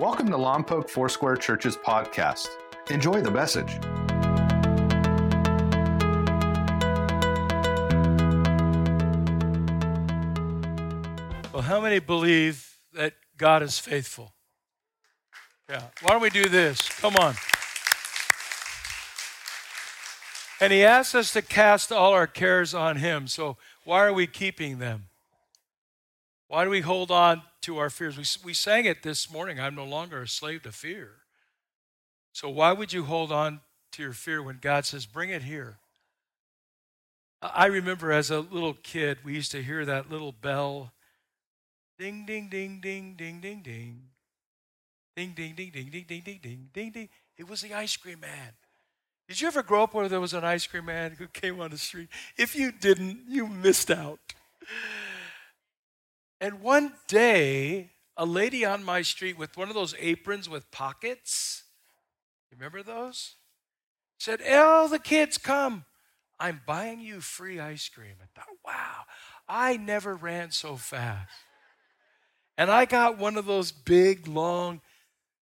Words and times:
Welcome 0.00 0.28
to 0.28 0.38
Lompoc 0.38 0.88
Foursquare 0.88 1.36
Church's 1.36 1.76
podcast. 1.76 2.48
Enjoy 2.88 3.20
the 3.20 3.30
message. 3.30 3.78
Well, 11.52 11.60
how 11.60 11.82
many 11.82 11.98
believe 11.98 12.78
that 12.94 13.12
God 13.36 13.62
is 13.62 13.78
faithful? 13.78 14.32
Yeah. 15.68 15.82
Why 16.00 16.12
don't 16.12 16.22
we 16.22 16.30
do 16.30 16.48
this? 16.48 16.88
Come 16.88 17.16
on. 17.16 17.34
And 20.62 20.72
he 20.72 20.82
asks 20.82 21.14
us 21.14 21.30
to 21.34 21.42
cast 21.42 21.92
all 21.92 22.14
our 22.14 22.26
cares 22.26 22.72
on 22.72 22.96
him. 22.96 23.26
So 23.26 23.58
why 23.84 24.06
are 24.06 24.14
we 24.14 24.26
keeping 24.26 24.78
them? 24.78 25.09
Why 26.50 26.64
do 26.64 26.70
we 26.70 26.80
hold 26.80 27.12
on 27.12 27.42
to 27.60 27.78
our 27.78 27.90
fears? 27.90 28.16
We, 28.16 28.48
we 28.48 28.54
sang 28.54 28.84
it 28.84 29.04
this 29.04 29.30
morning 29.30 29.60
I'm 29.60 29.76
no 29.76 29.84
longer 29.84 30.22
a 30.22 30.26
slave 30.26 30.64
to 30.64 30.72
fear. 30.72 31.10
So 32.32 32.48
why 32.48 32.72
would 32.72 32.92
you 32.92 33.04
hold 33.04 33.30
on 33.30 33.60
to 33.92 34.02
your 34.02 34.12
fear 34.12 34.42
when 34.42 34.58
God 34.60 34.84
says, 34.84 35.06
bring 35.06 35.30
it 35.30 35.44
here? 35.44 35.78
I 37.40 37.66
remember 37.66 38.10
as 38.10 38.32
a 38.32 38.40
little 38.40 38.74
kid, 38.74 39.18
we 39.22 39.32
used 39.32 39.52
to 39.52 39.62
hear 39.62 39.84
that 39.84 40.10
little 40.10 40.32
bell 40.32 40.92
ding, 42.00 42.26
ding, 42.26 42.48
ding, 42.48 42.80
ding, 42.82 43.14
ding, 43.16 43.38
ding, 43.40 43.60
ding. 43.62 44.00
Ding, 45.14 45.32
ding, 45.36 45.54
ding, 45.54 45.70
ding, 45.70 45.88
ding, 45.88 46.04
ding, 46.08 46.22
ding, 46.24 46.40
ding, 46.42 46.68
ding, 46.74 46.90
ding. 46.90 47.08
It 47.38 47.48
was 47.48 47.60
the 47.60 47.74
ice 47.74 47.96
cream 47.96 48.18
man. 48.18 48.54
Did 49.28 49.40
you 49.40 49.46
ever 49.46 49.62
grow 49.62 49.84
up 49.84 49.94
where 49.94 50.08
there 50.08 50.20
was 50.20 50.34
an 50.34 50.42
ice 50.44 50.66
cream 50.66 50.86
man 50.86 51.12
who 51.12 51.28
came 51.28 51.60
on 51.60 51.70
the 51.70 51.78
street? 51.78 52.08
If 52.36 52.56
you 52.56 52.72
didn't, 52.72 53.26
you 53.28 53.46
missed 53.46 53.92
out. 53.92 54.18
And 56.40 56.60
one 56.60 56.94
day, 57.06 57.90
a 58.16 58.24
lady 58.24 58.64
on 58.64 58.82
my 58.82 59.02
street 59.02 59.36
with 59.36 59.56
one 59.56 59.68
of 59.68 59.74
those 59.74 59.94
aprons 59.98 60.48
with 60.48 60.70
pockets, 60.70 61.64
remember 62.50 62.82
those? 62.82 63.34
Said, 64.18 64.40
Oh, 64.46 64.88
the 64.88 64.98
kids 64.98 65.38
come. 65.38 65.84
I'm 66.38 66.62
buying 66.66 67.00
you 67.00 67.20
free 67.20 67.60
ice 67.60 67.88
cream. 67.90 68.14
I 68.20 68.26
thought, 68.34 68.48
wow, 68.64 69.02
I 69.46 69.76
never 69.76 70.14
ran 70.14 70.50
so 70.50 70.76
fast. 70.76 71.30
And 72.56 72.70
I 72.70 72.86
got 72.86 73.18
one 73.18 73.36
of 73.36 73.44
those 73.44 73.72
big, 73.72 74.26
long, 74.26 74.80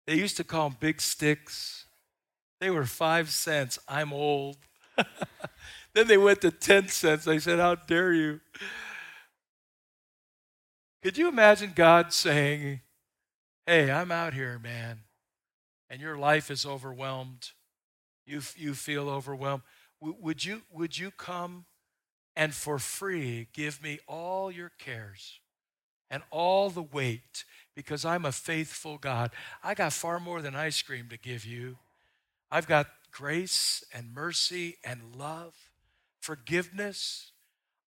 they 0.06 0.16
used 0.16 0.36
to 0.36 0.44
call 0.44 0.68
them 0.68 0.78
big 0.80 1.00
sticks. 1.00 1.86
They 2.60 2.70
were 2.70 2.84
five 2.84 3.30
cents. 3.30 3.78
I'm 3.88 4.12
old. 4.12 4.56
then 5.94 6.06
they 6.06 6.18
went 6.18 6.40
to 6.42 6.50
10 6.50 6.88
cents. 6.88 7.26
I 7.26 7.38
said, 7.38 7.58
How 7.58 7.74
dare 7.74 8.12
you? 8.12 8.40
Could 11.02 11.18
you 11.18 11.28
imagine 11.28 11.72
God 11.74 12.12
saying, 12.12 12.80
Hey, 13.66 13.90
I'm 13.90 14.12
out 14.12 14.34
here, 14.34 14.58
man, 14.58 15.00
and 15.90 16.00
your 16.00 16.16
life 16.16 16.50
is 16.50 16.64
overwhelmed. 16.64 17.50
You, 18.24 18.40
you 18.56 18.74
feel 18.74 19.08
overwhelmed. 19.08 19.62
W- 20.00 20.16
would, 20.20 20.44
you, 20.44 20.62
would 20.72 20.98
you 20.98 21.10
come 21.10 21.66
and 22.36 22.54
for 22.54 22.78
free 22.78 23.48
give 23.52 23.82
me 23.82 23.98
all 24.06 24.50
your 24.50 24.70
cares 24.78 25.40
and 26.08 26.22
all 26.30 26.70
the 26.70 26.82
weight 26.82 27.44
because 27.74 28.04
I'm 28.04 28.24
a 28.24 28.32
faithful 28.32 28.98
God? 28.98 29.32
I 29.62 29.74
got 29.74 29.92
far 29.92 30.20
more 30.20 30.40
than 30.40 30.54
ice 30.54 30.82
cream 30.82 31.08
to 31.10 31.18
give 31.18 31.44
you. 31.44 31.78
I've 32.50 32.68
got 32.68 32.86
grace 33.10 33.82
and 33.92 34.14
mercy 34.14 34.76
and 34.84 35.16
love, 35.16 35.54
forgiveness, 36.20 37.31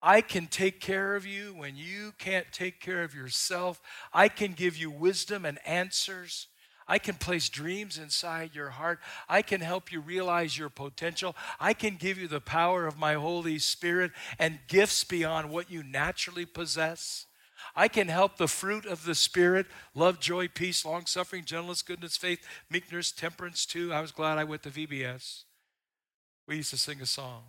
I 0.07 0.21
can 0.21 0.45
take 0.45 0.79
care 0.79 1.15
of 1.15 1.25
you 1.25 1.55
when 1.57 1.75
you 1.75 2.13
can't 2.19 2.45
take 2.51 2.79
care 2.79 3.01
of 3.01 3.15
yourself. 3.15 3.81
I 4.13 4.29
can 4.29 4.51
give 4.51 4.77
you 4.77 4.91
wisdom 4.91 5.45
and 5.45 5.57
answers. 5.65 6.47
I 6.87 6.99
can 6.99 7.15
place 7.15 7.49
dreams 7.49 7.97
inside 7.97 8.51
your 8.53 8.69
heart. 8.69 8.99
I 9.27 9.41
can 9.41 9.61
help 9.61 9.91
you 9.91 9.99
realize 9.99 10.59
your 10.59 10.69
potential. 10.69 11.35
I 11.59 11.73
can 11.73 11.95
give 11.95 12.19
you 12.19 12.27
the 12.27 12.39
power 12.39 12.85
of 12.85 12.99
my 12.99 13.15
Holy 13.15 13.57
Spirit 13.57 14.11
and 14.37 14.59
gifts 14.67 15.03
beyond 15.03 15.49
what 15.49 15.71
you 15.71 15.81
naturally 15.81 16.45
possess. 16.45 17.25
I 17.75 17.87
can 17.87 18.07
help 18.07 18.37
the 18.37 18.47
fruit 18.47 18.85
of 18.85 19.05
the 19.05 19.15
Spirit 19.15 19.65
love, 19.95 20.19
joy, 20.19 20.47
peace, 20.47 20.85
long 20.85 21.07
suffering, 21.07 21.45
gentleness, 21.45 21.81
goodness, 21.81 22.15
faith, 22.15 22.45
meekness, 22.69 23.11
temperance, 23.11 23.65
too. 23.65 23.91
I 23.91 24.01
was 24.01 24.11
glad 24.11 24.37
I 24.37 24.43
went 24.43 24.61
to 24.63 24.69
VBS. 24.69 25.45
We 26.47 26.57
used 26.57 26.69
to 26.69 26.77
sing 26.77 27.01
a 27.01 27.07
song. 27.07 27.45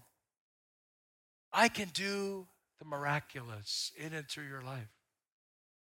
I 1.57 1.69
can 1.71 1.89
do 1.89 2.47
the 2.79 2.85
miraculous 2.85 3.91
in 3.97 4.13
and 4.13 4.29
through 4.29 4.47
your 4.47 4.61
life. 4.61 4.91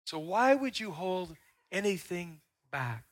So 0.05 0.17
why 0.17 0.55
would 0.55 0.79
you 0.79 0.91
hold 0.91 1.35
anything 1.73 2.39
back? 2.71 3.03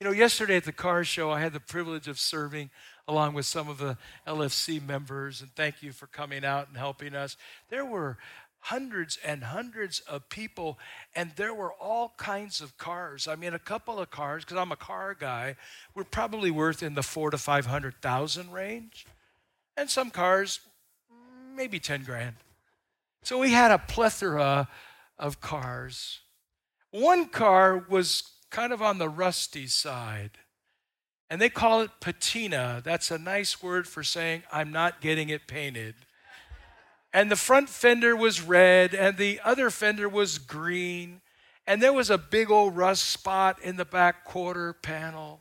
You 0.00 0.06
know, 0.06 0.14
yesterday 0.14 0.56
at 0.56 0.64
the 0.64 0.72
car 0.72 1.04
show, 1.04 1.30
I 1.30 1.40
had 1.40 1.52
the 1.52 1.60
privilege 1.60 2.08
of 2.08 2.18
serving 2.18 2.70
along 3.06 3.34
with 3.34 3.44
some 3.44 3.68
of 3.68 3.76
the 3.76 3.98
LFC 4.26 4.82
members, 4.84 5.42
and 5.42 5.54
thank 5.54 5.82
you 5.82 5.92
for 5.92 6.06
coming 6.06 6.42
out 6.42 6.68
and 6.68 6.76
helping 6.78 7.14
us. 7.14 7.36
There 7.68 7.84
were 7.84 8.16
hundreds 8.60 9.18
and 9.22 9.44
hundreds 9.44 10.00
of 10.00 10.30
people, 10.30 10.78
and 11.14 11.32
there 11.36 11.52
were 11.52 11.74
all 11.74 12.14
kinds 12.16 12.62
of 12.62 12.78
cars. 12.78 13.28
I 13.28 13.36
mean, 13.36 13.52
a 13.52 13.58
couple 13.58 13.98
of 13.98 14.10
cars, 14.10 14.42
because 14.42 14.56
I'm 14.56 14.72
a 14.72 14.76
car 14.76 15.14
guy, 15.14 15.56
were 15.94 16.04
probably 16.04 16.50
worth 16.50 16.82
in 16.82 16.94
the 16.94 17.02
four 17.02 17.30
to 17.30 17.38
five 17.38 17.66
hundred 17.66 18.00
thousand 18.00 18.52
range, 18.52 19.04
and 19.76 19.90
some 19.90 20.10
cars 20.10 20.60
maybe 21.56 21.80
10 21.80 22.04
grand. 22.04 22.36
So 23.22 23.38
we 23.38 23.50
had 23.50 23.70
a 23.72 23.78
plethora 23.78 24.68
of 25.18 25.40
cars. 25.40 26.20
One 26.90 27.28
car 27.28 27.84
was 27.88 28.30
kind 28.50 28.72
of 28.72 28.80
on 28.80 28.98
the 28.98 29.08
rusty 29.08 29.66
side. 29.66 30.32
And 31.28 31.40
they 31.40 31.48
call 31.48 31.80
it 31.80 31.90
patina. 32.00 32.80
That's 32.84 33.10
a 33.10 33.18
nice 33.18 33.62
word 33.62 33.88
for 33.88 34.04
saying, 34.04 34.44
I'm 34.52 34.70
not 34.70 35.00
getting 35.00 35.28
it 35.28 35.48
painted. 35.48 35.94
And 37.12 37.30
the 37.30 37.36
front 37.36 37.68
fender 37.68 38.14
was 38.14 38.42
red, 38.42 38.94
and 38.94 39.16
the 39.16 39.40
other 39.42 39.70
fender 39.70 40.08
was 40.08 40.38
green. 40.38 41.22
And 41.66 41.82
there 41.82 41.92
was 41.92 42.10
a 42.10 42.18
big 42.18 42.50
old 42.50 42.76
rust 42.76 43.04
spot 43.04 43.60
in 43.60 43.76
the 43.76 43.84
back 43.84 44.24
quarter 44.24 44.72
panel 44.72 45.40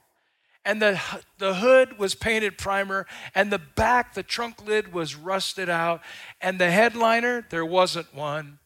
and 0.66 0.82
the, 0.82 1.00
the 1.38 1.56
hood 1.56 2.00
was 2.00 2.16
painted 2.16 2.58
primer, 2.58 3.06
and 3.36 3.52
the 3.52 3.60
back, 3.60 4.16
the 4.16 4.24
trunk 4.24 4.66
lid 4.66 4.92
was 4.92 5.16
rusted 5.16 5.70
out, 5.70 6.02
and 6.42 6.60
the 6.60 6.72
headliner, 6.72 7.46
there 7.52 7.66
wasn't 7.66 8.14
one. 8.14 8.58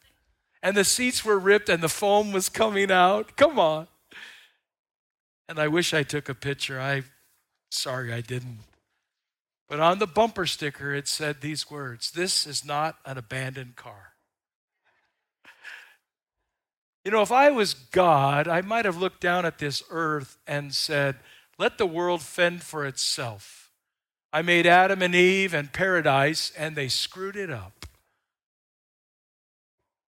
And 0.64 0.76
the 0.76 0.86
seats 0.86 1.26
were 1.26 1.38
ripped, 1.38 1.68
and 1.68 1.84
the 1.84 1.90
foam 1.90 2.32
was 2.32 2.48
coming 2.48 2.90
out. 2.90 3.36
Come 3.36 3.60
on. 3.60 3.88
And 5.50 5.60
I 5.60 5.68
wish 5.68 5.94
I 5.94 6.04
took 6.04 6.30
a 6.30 6.36
picture. 6.36 6.80
I 6.80 7.04
sorry 7.70 8.14
I 8.14 8.22
didn't. 8.22 8.60
But 9.68 9.80
on 9.80 10.00
the 10.00 10.08
bumper 10.08 10.46
sticker, 10.46 10.94
it 10.94 11.08
said 11.08 11.42
these 11.42 11.70
words 11.70 12.12
This 12.12 12.48
is 12.48 12.66
not 12.66 12.98
an 13.06 13.18
abandoned 13.18 13.76
car. 13.76 14.14
You 17.04 17.12
know, 17.12 17.22
if 17.22 17.32
I 17.32 17.50
was 17.50 17.74
God, 17.74 18.48
I 18.48 18.62
might 18.62 18.86
have 18.86 18.98
looked 18.98 19.22
down 19.22 19.46
at 19.46 19.58
this 19.58 19.82
earth 19.90 20.38
and 20.46 20.74
said, 20.74 21.16
let 21.60 21.78
the 21.78 21.86
world 21.86 22.22
fend 22.22 22.64
for 22.64 22.86
itself. 22.86 23.70
I 24.32 24.42
made 24.42 24.66
Adam 24.66 25.02
and 25.02 25.14
Eve 25.14 25.54
and 25.54 25.74
paradise, 25.74 26.54
and 26.58 26.76
they 26.76 26.88
screwed 26.88 27.36
it 27.36 27.52
up. 27.52 27.86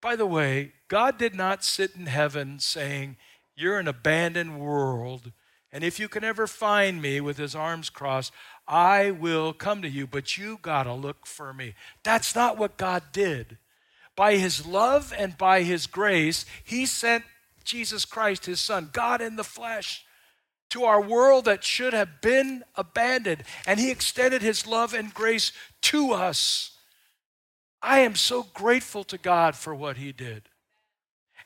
By 0.02 0.16
the 0.16 0.26
way, 0.26 0.72
God 0.88 1.18
did 1.18 1.36
not 1.36 1.64
sit 1.64 1.96
in 1.96 2.06
heaven 2.06 2.60
saying, 2.60 3.18
You're 3.56 3.80
an 3.80 3.88
abandoned 3.88 4.60
world, 4.60 5.34
and 5.72 5.84
if 5.84 6.00
you 6.00 6.08
can 6.08 6.24
ever 6.24 6.48
find 6.48 7.02
me 7.02 7.20
with 7.20 7.38
his 7.38 7.54
arms 7.54 7.90
crossed, 7.90 8.32
I 8.68 9.12
will 9.12 9.52
come 9.52 9.82
to 9.82 9.90
you, 9.90 10.08
but 10.08 10.38
you 10.38 10.58
got 10.62 10.84
to 10.84 10.94
look 10.94 11.26
for 11.26 11.54
me. 11.54 11.76
That's 12.04 12.34
not 12.34 12.58
what 12.58 12.78
God 12.78 13.04
did. 13.12 13.58
By 14.16 14.36
his 14.36 14.66
love 14.66 15.14
and 15.18 15.38
by 15.38 15.64
his 15.64 15.88
grace, 15.88 16.46
he 16.64 16.86
sent 16.86 17.26
Jesus 17.64 18.06
Christ, 18.06 18.46
his 18.46 18.62
son, 18.62 18.90
God 18.94 19.20
in 19.20 19.36
the 19.36 19.44
flesh 19.44 20.06
to 20.72 20.86
our 20.86 21.02
world 21.02 21.46
that 21.46 21.64
should 21.64 21.94
have 21.94 22.22
been 22.22 22.64
abandoned, 22.76 23.44
and 23.66 23.80
He 23.80 23.92
extended 23.92 24.42
His 24.42 24.66
love 24.66 24.94
and 24.94 25.14
grace 25.14 25.52
to 25.82 26.12
us. 26.12 26.72
I 27.82 28.00
am 28.00 28.16
so 28.16 28.44
grateful 28.54 29.04
to 29.06 29.18
God 29.18 29.56
for 29.56 29.74
what 29.76 29.98
He 29.98 30.12
did. 30.12 30.44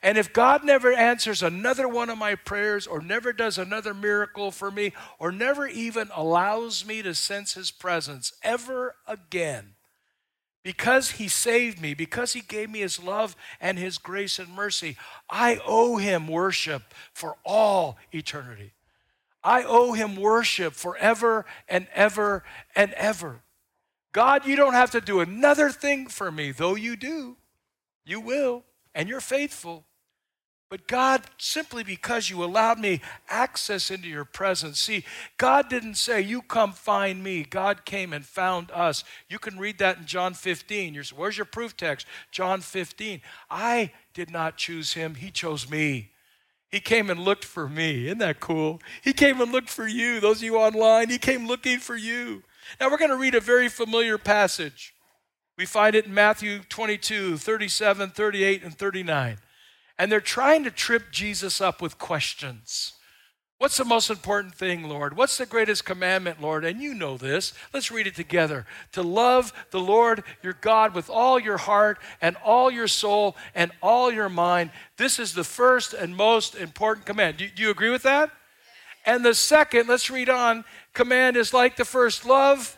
And 0.03 0.17
if 0.17 0.33
God 0.33 0.63
never 0.63 0.93
answers 0.93 1.41
another 1.41 1.87
one 1.87 2.11
of 2.11 2.17
my 2.17 2.35
prayers, 2.35 2.85
or 2.85 3.01
never 3.01 3.33
does 3.33 3.57
another 3.57 3.93
miracle 3.93 4.51
for 4.51 4.69
me, 4.69 4.93
or 5.17 5.31
never 5.31 5.67
even 5.67 6.09
allows 6.13 6.85
me 6.85 7.01
to 7.01 7.15
sense 7.15 7.53
His 7.53 7.71
presence 7.71 8.31
ever 8.43 8.95
again, 9.07 9.73
because 10.63 11.11
He 11.11 11.27
saved 11.27 11.81
me, 11.81 11.95
because 11.95 12.33
He 12.33 12.41
gave 12.41 12.69
me 12.69 12.79
His 12.81 13.01
love 13.01 13.35
and 13.59 13.79
His 13.79 13.97
grace 13.97 14.37
and 14.37 14.53
mercy, 14.53 14.97
I 15.27 15.59
owe 15.65 15.97
Him 15.97 16.27
worship 16.27 16.93
for 17.11 17.37
all 17.43 17.97
eternity. 18.11 18.73
I 19.45 19.63
owe 19.63 19.93
him 19.93 20.15
worship 20.15 20.73
forever 20.73 21.45
and 21.69 21.87
ever 21.93 22.43
and 22.75 22.91
ever. 22.93 23.43
God, 24.11 24.47
you 24.47 24.55
don't 24.55 24.73
have 24.73 24.91
to 24.91 25.01
do 25.01 25.19
another 25.19 25.69
thing 25.69 26.07
for 26.07 26.31
me, 26.31 26.51
though 26.51 26.73
you 26.73 26.95
do. 26.95 27.37
You 28.05 28.19
will, 28.19 28.63
and 28.95 29.07
you're 29.07 29.21
faithful. 29.21 29.85
But 30.67 30.87
God, 30.87 31.21
simply 31.37 31.83
because 31.83 32.29
you 32.29 32.43
allowed 32.43 32.79
me 32.79 33.01
access 33.29 33.91
into 33.91 34.07
your 34.07 34.25
presence. 34.25 34.79
See, 34.79 35.05
God 35.37 35.69
didn't 35.69 35.95
say, 35.95 36.21
You 36.21 36.41
come 36.41 36.71
find 36.71 37.23
me. 37.23 37.43
God 37.43 37.85
came 37.85 38.13
and 38.13 38.25
found 38.25 38.71
us. 38.71 39.03
You 39.29 39.37
can 39.37 39.59
read 39.59 39.77
that 39.77 39.99
in 39.99 40.05
John 40.05 40.33
15. 40.33 40.95
You're, 40.95 41.03
where's 41.15 41.37
your 41.37 41.45
proof 41.45 41.77
text? 41.77 42.07
John 42.31 42.61
15. 42.61 43.21
I 43.49 43.91
did 44.15 44.31
not 44.31 44.57
choose 44.57 44.93
him, 44.93 45.15
he 45.15 45.29
chose 45.29 45.69
me. 45.69 46.11
He 46.75 46.81
came 46.81 47.09
and 47.09 47.21
looked 47.21 47.45
for 47.45 47.69
me. 47.69 48.07
Isn't 48.07 48.17
that 48.17 48.41
cool? 48.41 48.81
He 49.01 49.13
came 49.13 49.39
and 49.39 49.49
looked 49.49 49.69
for 49.69 49.87
you. 49.87 50.19
Those 50.19 50.39
of 50.39 50.43
you 50.43 50.57
online, 50.57 51.07
he 51.07 51.17
came 51.17 51.47
looking 51.47 51.79
for 51.79 51.95
you. 51.95 52.43
Now 52.81 52.91
we're 52.91 52.97
going 52.97 53.11
to 53.11 53.15
read 53.15 53.33
a 53.33 53.39
very 53.39 53.69
familiar 53.69 54.17
passage. 54.17 54.93
We 55.57 55.65
find 55.65 55.95
it 55.95 56.05
in 56.05 56.13
Matthew 56.13 56.63
22, 56.67 57.37
37, 57.37 58.09
38, 58.09 58.61
and 58.61 58.77
39. 58.77 59.37
And 59.97 60.11
they're 60.11 60.19
trying 60.19 60.65
to 60.65 60.69
trip 60.69 61.13
Jesus 61.13 61.61
up 61.61 61.81
with 61.81 61.97
questions. 61.97 62.94
What's 63.57 63.77
the 63.77 63.85
most 63.85 64.09
important 64.09 64.53
thing, 64.53 64.89
Lord? 64.89 65.15
What's 65.15 65.37
the 65.37 65.45
greatest 65.45 65.85
commandment, 65.85 66.41
Lord? 66.41 66.65
And 66.65 66.81
you 66.81 66.93
know 66.93 67.15
this. 67.15 67.53
Let's 67.73 67.89
read 67.89 68.05
it 68.05 68.15
together. 68.15 68.65
To 68.91 69.01
love 69.01 69.53
the 69.71 69.79
Lord 69.79 70.23
your 70.43 70.57
God 70.59 70.93
with 70.93 71.09
all 71.09 71.39
your 71.39 71.57
heart 71.57 71.97
and 72.21 72.35
all 72.43 72.69
your 72.69 72.89
soul 72.89 73.37
and 73.53 73.71
all 73.81 74.11
your 74.11 74.27
mind. 74.27 74.71
This 74.97 75.19
is 75.19 75.33
the 75.33 75.45
first 75.45 75.93
and 75.93 76.17
most 76.17 76.55
important 76.55 77.05
command. 77.05 77.37
Do, 77.37 77.47
do 77.47 77.63
you 77.63 77.69
agree 77.69 77.89
with 77.89 78.03
that? 78.03 78.29
And 79.05 79.23
the 79.23 79.33
second, 79.33 79.87
let's 79.87 80.09
read 80.09 80.29
on, 80.29 80.65
command 80.93 81.37
is 81.37 81.53
like 81.53 81.77
the 81.77 81.85
first 81.85 82.25
love. 82.25 82.77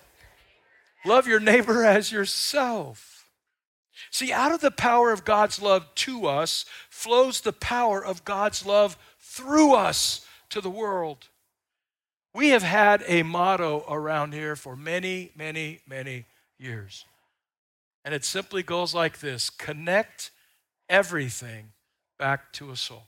Love 1.06 1.26
your 1.26 1.40
neighbor 1.40 1.84
as 1.86 2.12
yourself. 2.12 3.26
See, 4.12 4.32
out 4.32 4.52
of 4.52 4.62
the 4.62 4.72
power 4.72 5.12
of 5.12 5.26
God's 5.26 5.60
love 5.60 5.88
to 5.96 6.28
us 6.28 6.66
flows 6.90 7.42
the 7.42 7.54
power 7.54 8.04
of 8.04 8.24
God's 8.26 8.64
love 8.64 8.96
through 9.20 9.74
us 9.74 10.27
to 10.50 10.62
the 10.62 10.70
world. 10.70 11.28
We 12.34 12.50
have 12.50 12.64
had 12.64 13.04
a 13.08 13.24
motto 13.24 13.84
around 13.90 14.34
here 14.34 14.56
for 14.56 14.76
many, 14.76 15.32
many, 15.36 15.80
many 15.88 16.26
years. 16.60 17.06
And 18.06 18.14
it 18.14 18.24
simply 18.24 18.64
goes 18.64 18.94
like 18.94 19.20
this 19.20 19.50
connect 19.50 20.32
everything 20.90 21.74
back 22.18 22.54
to 22.54 22.72
a 22.72 22.76
soul. 22.76 23.04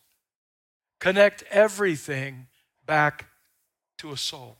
Connect 0.99 1.43
everything 1.49 2.47
back 2.85 3.27
to 3.99 4.11
a 4.11 4.17
soul. 4.17 4.57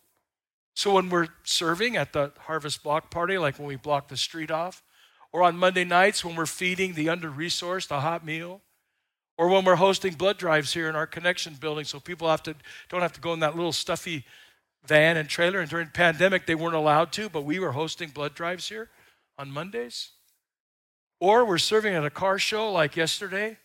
So 0.76 0.94
when 0.94 1.10
we're 1.10 1.28
serving 1.44 1.98
at 1.98 2.14
the 2.14 2.32
harvest 2.38 2.84
block 2.84 3.12
party, 3.12 3.38
like 3.38 3.60
when 3.60 3.68
we 3.68 3.76
block 3.76 4.08
the 4.08 4.16
street 4.16 4.50
off, 4.50 4.82
or 5.32 5.44
on 5.44 5.58
Monday 5.58 5.84
nights 5.84 6.24
when 6.24 6.36
we're 6.36 6.46
feeding 6.46 6.94
the 6.94 7.10
under 7.10 7.30
resourced 7.30 7.92
a 7.92 8.00
hot 8.00 8.26
meal, 8.26 8.62
or 9.40 9.48
when 9.48 9.64
we're 9.64 9.78
hosting 9.78 10.14
blood 10.16 10.38
drives 10.38 10.74
here 10.74 10.90
in 10.90 10.98
our 10.98 11.08
connection 11.08 11.54
building 11.54 11.86
so 11.86 11.98
people 11.98 12.30
have 12.30 12.44
to 12.44 12.54
don't 12.90 13.02
have 13.02 13.14
to 13.14 13.22
go 13.22 13.34
in 13.34 13.40
that 13.40 13.56
little 13.56 13.72
stuffy 13.72 14.26
van 14.86 15.16
and 15.16 15.30
trailer 15.30 15.62
and 15.62 15.70
during 15.70 15.88
pandemic 15.88 16.46
they 16.46 16.56
weren't 16.56 16.76
allowed 16.76 17.12
to 17.14 17.30
but 17.30 17.46
we 17.46 17.58
were 17.58 17.72
hosting 17.72 18.10
blood 18.10 18.36
drives 18.36 18.68
here 18.68 18.90
on 19.40 19.50
mondays. 19.50 20.12
Or 21.22 21.46
we're 21.46 21.58
serving 21.58 21.96
at 21.96 22.06
a 22.06 22.10
car 22.10 22.38
show 22.38 22.70
like 22.72 22.98
yesterday 22.98 23.58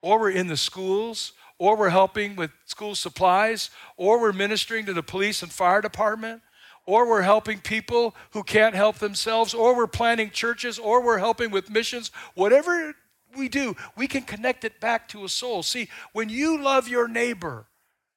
or 0.00 0.18
we're 0.18 0.30
in 0.30 0.46
the 0.46 0.56
schools 0.56 1.32
or 1.58 1.76
we're 1.76 1.90
helping 1.90 2.34
with 2.34 2.50
school 2.64 2.94
supplies 2.94 3.68
or 3.98 4.18
we're 4.18 4.32
ministering 4.32 4.86
to 4.86 4.94
the 4.94 5.02
police 5.02 5.42
and 5.42 5.52
fire 5.52 5.82
department 5.82 6.40
or 6.86 7.06
we're 7.06 7.20
helping 7.20 7.60
people 7.60 8.14
who 8.30 8.42
can't 8.42 8.74
help 8.74 8.96
themselves, 8.96 9.52
or 9.52 9.76
we're 9.76 9.86
planting 9.86 10.30
churches, 10.30 10.78
or 10.78 11.02
we're 11.02 11.18
helping 11.18 11.50
with 11.50 11.68
missions, 11.68 12.10
whatever 12.34 12.94
we 13.38 13.48
do, 13.48 13.76
we 13.96 14.06
can 14.06 14.22
connect 14.22 14.64
it 14.64 14.80
back 14.80 15.08
to 15.08 15.24
a 15.24 15.28
soul. 15.28 15.62
See, 15.62 15.88
when 16.12 16.28
you 16.28 16.60
love 16.60 16.88
your 16.88 17.08
neighbor 17.08 17.66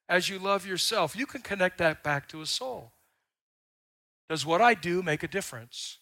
as 0.08 0.28
you 0.28 0.38
love 0.38 0.66
yourself, 0.66 1.16
you 1.16 1.26
can 1.26 1.40
connect 1.40 1.78
that 1.78 2.02
back 2.02 2.28
to 2.28 2.42
a 2.42 2.46
soul. 2.46 2.92
Does 4.28 4.44
what 4.44 4.60
I 4.60 4.74
do 4.74 5.02
make 5.02 5.22
a 5.22 5.28
difference? 5.28 5.98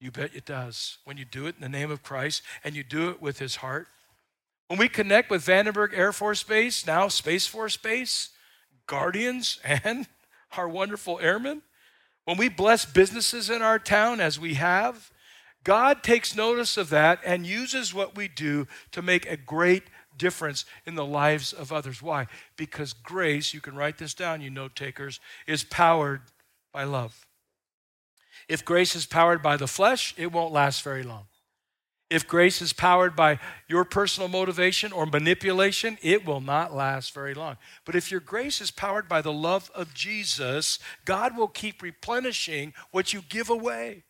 You 0.00 0.10
bet 0.10 0.30
it 0.34 0.44
does. 0.44 0.98
When 1.04 1.16
you 1.16 1.24
do 1.24 1.46
it 1.46 1.56
in 1.56 1.62
the 1.62 1.68
name 1.68 1.90
of 1.90 2.02
Christ 2.02 2.42
and 2.62 2.74
you 2.74 2.82
do 2.82 3.10
it 3.10 3.20
with 3.20 3.38
his 3.38 3.56
heart. 3.56 3.88
When 4.68 4.78
we 4.78 4.88
connect 4.88 5.30
with 5.30 5.46
Vandenberg 5.46 5.96
Air 5.96 6.12
Force 6.12 6.42
Base, 6.42 6.86
now 6.86 7.08
Space 7.08 7.46
Force 7.46 7.76
Base, 7.76 8.30
Guardians, 8.86 9.58
and 9.64 10.06
our 10.56 10.68
wonderful 10.68 11.18
airmen, 11.20 11.62
when 12.24 12.36
we 12.36 12.48
bless 12.48 12.84
businesses 12.84 13.50
in 13.50 13.62
our 13.62 13.78
town, 13.78 14.20
as 14.20 14.38
we 14.38 14.54
have, 14.54 15.12
God 15.66 16.04
takes 16.04 16.36
notice 16.36 16.76
of 16.76 16.90
that 16.90 17.18
and 17.26 17.44
uses 17.44 17.92
what 17.92 18.14
we 18.14 18.28
do 18.28 18.68
to 18.92 19.02
make 19.02 19.26
a 19.26 19.36
great 19.36 19.82
difference 20.16 20.64
in 20.86 20.94
the 20.94 21.04
lives 21.04 21.52
of 21.52 21.72
others. 21.72 22.00
Why? 22.00 22.28
Because 22.56 22.92
grace, 22.92 23.52
you 23.52 23.60
can 23.60 23.74
write 23.74 23.98
this 23.98 24.14
down, 24.14 24.40
you 24.40 24.48
note 24.48 24.76
takers, 24.76 25.18
is 25.44 25.64
powered 25.64 26.20
by 26.72 26.84
love. 26.84 27.26
If 28.48 28.64
grace 28.64 28.94
is 28.94 29.06
powered 29.06 29.42
by 29.42 29.56
the 29.56 29.66
flesh, 29.66 30.14
it 30.16 30.30
won't 30.30 30.52
last 30.52 30.82
very 30.82 31.02
long. 31.02 31.24
If 32.10 32.28
grace 32.28 32.62
is 32.62 32.72
powered 32.72 33.16
by 33.16 33.40
your 33.66 33.84
personal 33.84 34.28
motivation 34.28 34.92
or 34.92 35.04
manipulation, 35.04 35.98
it 36.00 36.24
will 36.24 36.40
not 36.40 36.72
last 36.72 37.12
very 37.12 37.34
long. 37.34 37.56
But 37.84 37.96
if 37.96 38.12
your 38.12 38.20
grace 38.20 38.60
is 38.60 38.70
powered 38.70 39.08
by 39.08 39.20
the 39.20 39.32
love 39.32 39.68
of 39.74 39.94
Jesus, 39.94 40.78
God 41.04 41.36
will 41.36 41.48
keep 41.48 41.82
replenishing 41.82 42.72
what 42.92 43.12
you 43.12 43.22
give 43.28 43.50
away. 43.50 44.04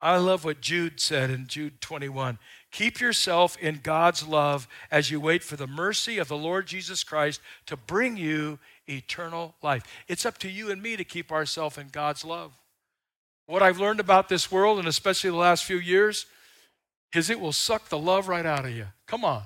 I 0.00 0.16
love 0.18 0.44
what 0.44 0.60
Jude 0.60 1.00
said 1.00 1.30
in 1.30 1.46
Jude 1.46 1.80
21. 1.80 2.38
Keep 2.70 3.00
yourself 3.00 3.56
in 3.58 3.80
God's 3.82 4.26
love 4.26 4.68
as 4.90 5.10
you 5.10 5.20
wait 5.20 5.42
for 5.42 5.56
the 5.56 5.66
mercy 5.66 6.18
of 6.18 6.28
the 6.28 6.36
Lord 6.36 6.66
Jesus 6.66 7.02
Christ 7.02 7.40
to 7.66 7.76
bring 7.76 8.16
you 8.16 8.58
eternal 8.86 9.54
life. 9.62 9.84
It's 10.06 10.26
up 10.26 10.38
to 10.38 10.50
you 10.50 10.70
and 10.70 10.82
me 10.82 10.96
to 10.96 11.04
keep 11.04 11.32
ourselves 11.32 11.78
in 11.78 11.88
God's 11.88 12.24
love. 12.24 12.52
What 13.46 13.62
I've 13.62 13.80
learned 13.80 14.00
about 14.00 14.28
this 14.28 14.52
world, 14.52 14.78
and 14.78 14.86
especially 14.86 15.30
the 15.30 15.36
last 15.36 15.64
few 15.64 15.78
years, 15.78 16.26
is 17.14 17.30
it 17.30 17.40
will 17.40 17.52
suck 17.52 17.88
the 17.88 17.98
love 17.98 18.28
right 18.28 18.46
out 18.46 18.66
of 18.66 18.72
you. 18.72 18.86
Come 19.06 19.24
on. 19.24 19.44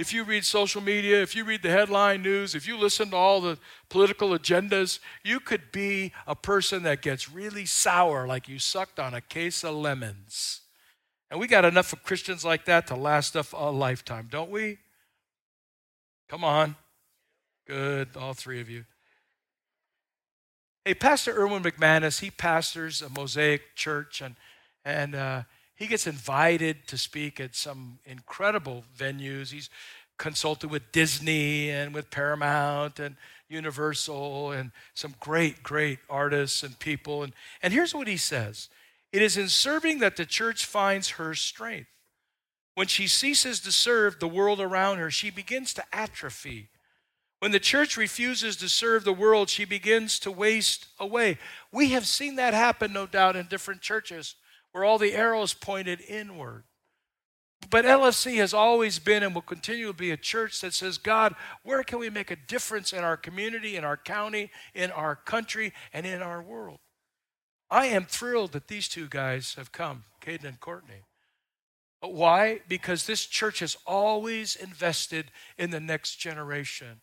If 0.00 0.14
you 0.14 0.24
read 0.24 0.46
social 0.46 0.80
media, 0.80 1.20
if 1.20 1.36
you 1.36 1.44
read 1.44 1.60
the 1.60 1.68
headline 1.68 2.22
news, 2.22 2.54
if 2.54 2.66
you 2.66 2.78
listen 2.78 3.10
to 3.10 3.16
all 3.16 3.42
the 3.42 3.58
political 3.90 4.30
agendas, 4.30 4.98
you 5.22 5.40
could 5.40 5.70
be 5.72 6.12
a 6.26 6.34
person 6.34 6.84
that 6.84 7.02
gets 7.02 7.30
really 7.30 7.66
sour 7.66 8.26
like 8.26 8.48
you 8.48 8.58
sucked 8.58 8.98
on 8.98 9.12
a 9.12 9.20
case 9.20 9.62
of 9.62 9.74
lemons. 9.74 10.62
And 11.30 11.38
we 11.38 11.46
got 11.46 11.66
enough 11.66 11.92
of 11.92 12.02
Christians 12.02 12.46
like 12.46 12.64
that 12.64 12.86
to 12.86 12.94
last 12.94 13.36
us 13.36 13.52
a 13.52 13.70
lifetime, 13.70 14.28
don't 14.30 14.50
we? 14.50 14.78
Come 16.30 16.44
on. 16.44 16.76
Good, 17.66 18.16
all 18.16 18.32
three 18.32 18.62
of 18.62 18.70
you. 18.70 18.86
Hey, 20.86 20.94
Pastor 20.94 21.38
Erwin 21.38 21.62
McManus, 21.62 22.20
he 22.20 22.30
pastors 22.30 23.02
a 23.02 23.10
Mosaic 23.10 23.74
church, 23.74 24.22
and, 24.22 24.36
and 24.82 25.14
uh, 25.14 25.42
he 25.80 25.86
gets 25.86 26.06
invited 26.06 26.86
to 26.88 26.98
speak 26.98 27.40
at 27.40 27.56
some 27.56 28.00
incredible 28.04 28.84
venues. 28.98 29.50
He's 29.50 29.70
consulted 30.20 30.70
with 30.70 30.92
Disney 30.92 31.70
and 31.70 31.94
with 31.94 32.10
Paramount 32.10 33.00
and 33.00 33.16
Universal 33.48 34.52
and 34.52 34.70
some 34.94 35.14
great, 35.18 35.62
great 35.62 35.98
artists 36.08 36.62
and 36.62 36.78
people. 36.78 37.22
And, 37.24 37.32
and 37.62 37.72
here's 37.72 37.94
what 37.94 38.06
he 38.06 38.18
says 38.18 38.68
It 39.12 39.22
is 39.22 39.36
in 39.36 39.48
serving 39.48 39.98
that 39.98 40.16
the 40.16 40.26
church 40.26 40.64
finds 40.64 41.10
her 41.10 41.34
strength. 41.34 41.88
When 42.74 42.86
she 42.86 43.08
ceases 43.08 43.60
to 43.60 43.72
serve 43.72 44.20
the 44.20 44.28
world 44.28 44.60
around 44.60 44.98
her, 44.98 45.10
she 45.10 45.30
begins 45.30 45.74
to 45.74 45.84
atrophy. 45.92 46.68
When 47.40 47.50
the 47.50 47.58
church 47.58 47.96
refuses 47.96 48.56
to 48.56 48.68
serve 48.68 49.04
the 49.04 49.14
world, 49.14 49.48
she 49.48 49.64
begins 49.64 50.18
to 50.20 50.30
waste 50.30 50.86
away. 50.98 51.38
We 51.72 51.88
have 51.90 52.06
seen 52.06 52.36
that 52.36 52.52
happen, 52.52 52.92
no 52.92 53.06
doubt, 53.06 53.34
in 53.34 53.46
different 53.46 53.80
churches 53.80 54.36
where 54.72 54.84
all 54.84 54.98
the 54.98 55.14
arrows 55.14 55.54
pointed 55.54 56.02
inward. 56.02 56.64
But 57.68 57.84
LFC 57.84 58.36
has 58.36 58.54
always 58.54 58.98
been 58.98 59.22
and 59.22 59.34
will 59.34 59.42
continue 59.42 59.88
to 59.88 59.92
be 59.92 60.10
a 60.10 60.16
church 60.16 60.60
that 60.60 60.72
says, 60.72 60.98
God, 60.98 61.34
where 61.62 61.82
can 61.82 61.98
we 61.98 62.08
make 62.08 62.30
a 62.30 62.36
difference 62.36 62.92
in 62.92 63.04
our 63.04 63.16
community, 63.16 63.76
in 63.76 63.84
our 63.84 63.96
county, 63.96 64.50
in 64.74 64.90
our 64.90 65.14
country, 65.14 65.72
and 65.92 66.06
in 66.06 66.22
our 66.22 66.42
world? 66.42 66.78
I 67.70 67.86
am 67.86 68.06
thrilled 68.06 68.52
that 68.52 68.68
these 68.68 68.88
two 68.88 69.08
guys 69.08 69.54
have 69.54 69.70
come, 69.70 70.04
Caden 70.20 70.44
and 70.44 70.60
Courtney. 70.60 71.04
Why? 72.00 72.60
Because 72.66 73.06
this 73.06 73.26
church 73.26 73.60
has 73.60 73.76
always 73.86 74.56
invested 74.56 75.30
in 75.58 75.70
the 75.70 75.80
next 75.80 76.16
generation. 76.16 77.00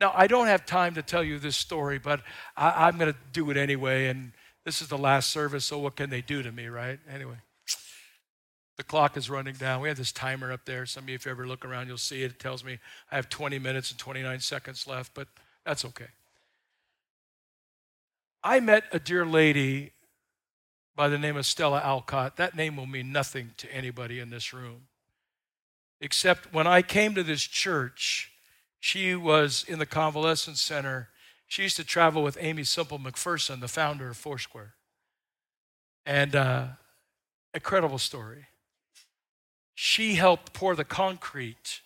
Now, 0.00 0.12
I 0.16 0.26
don't 0.26 0.46
have 0.46 0.64
time 0.64 0.94
to 0.94 1.02
tell 1.02 1.22
you 1.22 1.38
this 1.38 1.56
story, 1.56 1.98
but 1.98 2.22
I, 2.56 2.88
am 2.88 2.96
going 2.96 3.12
to 3.12 3.18
do 3.32 3.50
it 3.50 3.58
anyway. 3.58 4.06
And 4.06 4.32
this 4.64 4.80
is 4.80 4.88
the 4.88 4.98
last 4.98 5.30
service, 5.30 5.66
so 5.66 5.78
what 5.78 5.94
can 5.94 6.08
they 6.08 6.22
do 6.22 6.42
to 6.42 6.50
me, 6.50 6.68
right? 6.68 6.98
Anyway, 7.08 7.36
the 8.80 8.84
clock 8.84 9.18
is 9.18 9.28
running 9.28 9.56
down. 9.56 9.82
We 9.82 9.88
have 9.88 9.98
this 9.98 10.10
timer 10.10 10.50
up 10.50 10.64
there. 10.64 10.86
Some 10.86 11.04
of 11.04 11.10
you, 11.10 11.14
if 11.14 11.26
you 11.26 11.30
ever 11.30 11.46
look 11.46 11.66
around, 11.66 11.88
you'll 11.88 11.98
see 11.98 12.22
it. 12.22 12.30
It 12.30 12.38
tells 12.38 12.64
me 12.64 12.78
I 13.12 13.16
have 13.16 13.28
20 13.28 13.58
minutes 13.58 13.90
and 13.90 14.00
29 14.00 14.40
seconds 14.40 14.86
left, 14.86 15.12
but 15.12 15.28
that's 15.66 15.84
okay. 15.84 16.06
I 18.42 18.58
met 18.60 18.84
a 18.90 18.98
dear 18.98 19.26
lady 19.26 19.92
by 20.96 21.10
the 21.10 21.18
name 21.18 21.36
of 21.36 21.44
Stella 21.44 21.82
Alcott. 21.84 22.38
That 22.38 22.56
name 22.56 22.74
will 22.74 22.86
mean 22.86 23.12
nothing 23.12 23.50
to 23.58 23.70
anybody 23.70 24.18
in 24.18 24.30
this 24.30 24.54
room. 24.54 24.86
Except 26.00 26.50
when 26.50 26.66
I 26.66 26.80
came 26.80 27.14
to 27.16 27.22
this 27.22 27.42
church, 27.42 28.32
she 28.78 29.14
was 29.14 29.62
in 29.68 29.78
the 29.78 29.84
convalescence 29.84 30.62
center. 30.62 31.10
She 31.46 31.64
used 31.64 31.76
to 31.76 31.84
travel 31.84 32.22
with 32.22 32.38
Aimee 32.40 32.64
Semple 32.64 32.98
McPherson, 32.98 33.60
the 33.60 33.68
founder 33.68 34.08
of 34.08 34.16
Foursquare. 34.16 34.72
And 36.06 36.34
uh, 36.34 36.66
incredible 37.52 37.98
story. 37.98 38.46
She 39.82 40.16
helped 40.16 40.52
pour 40.52 40.76
the 40.76 40.84
concrete 40.84 41.80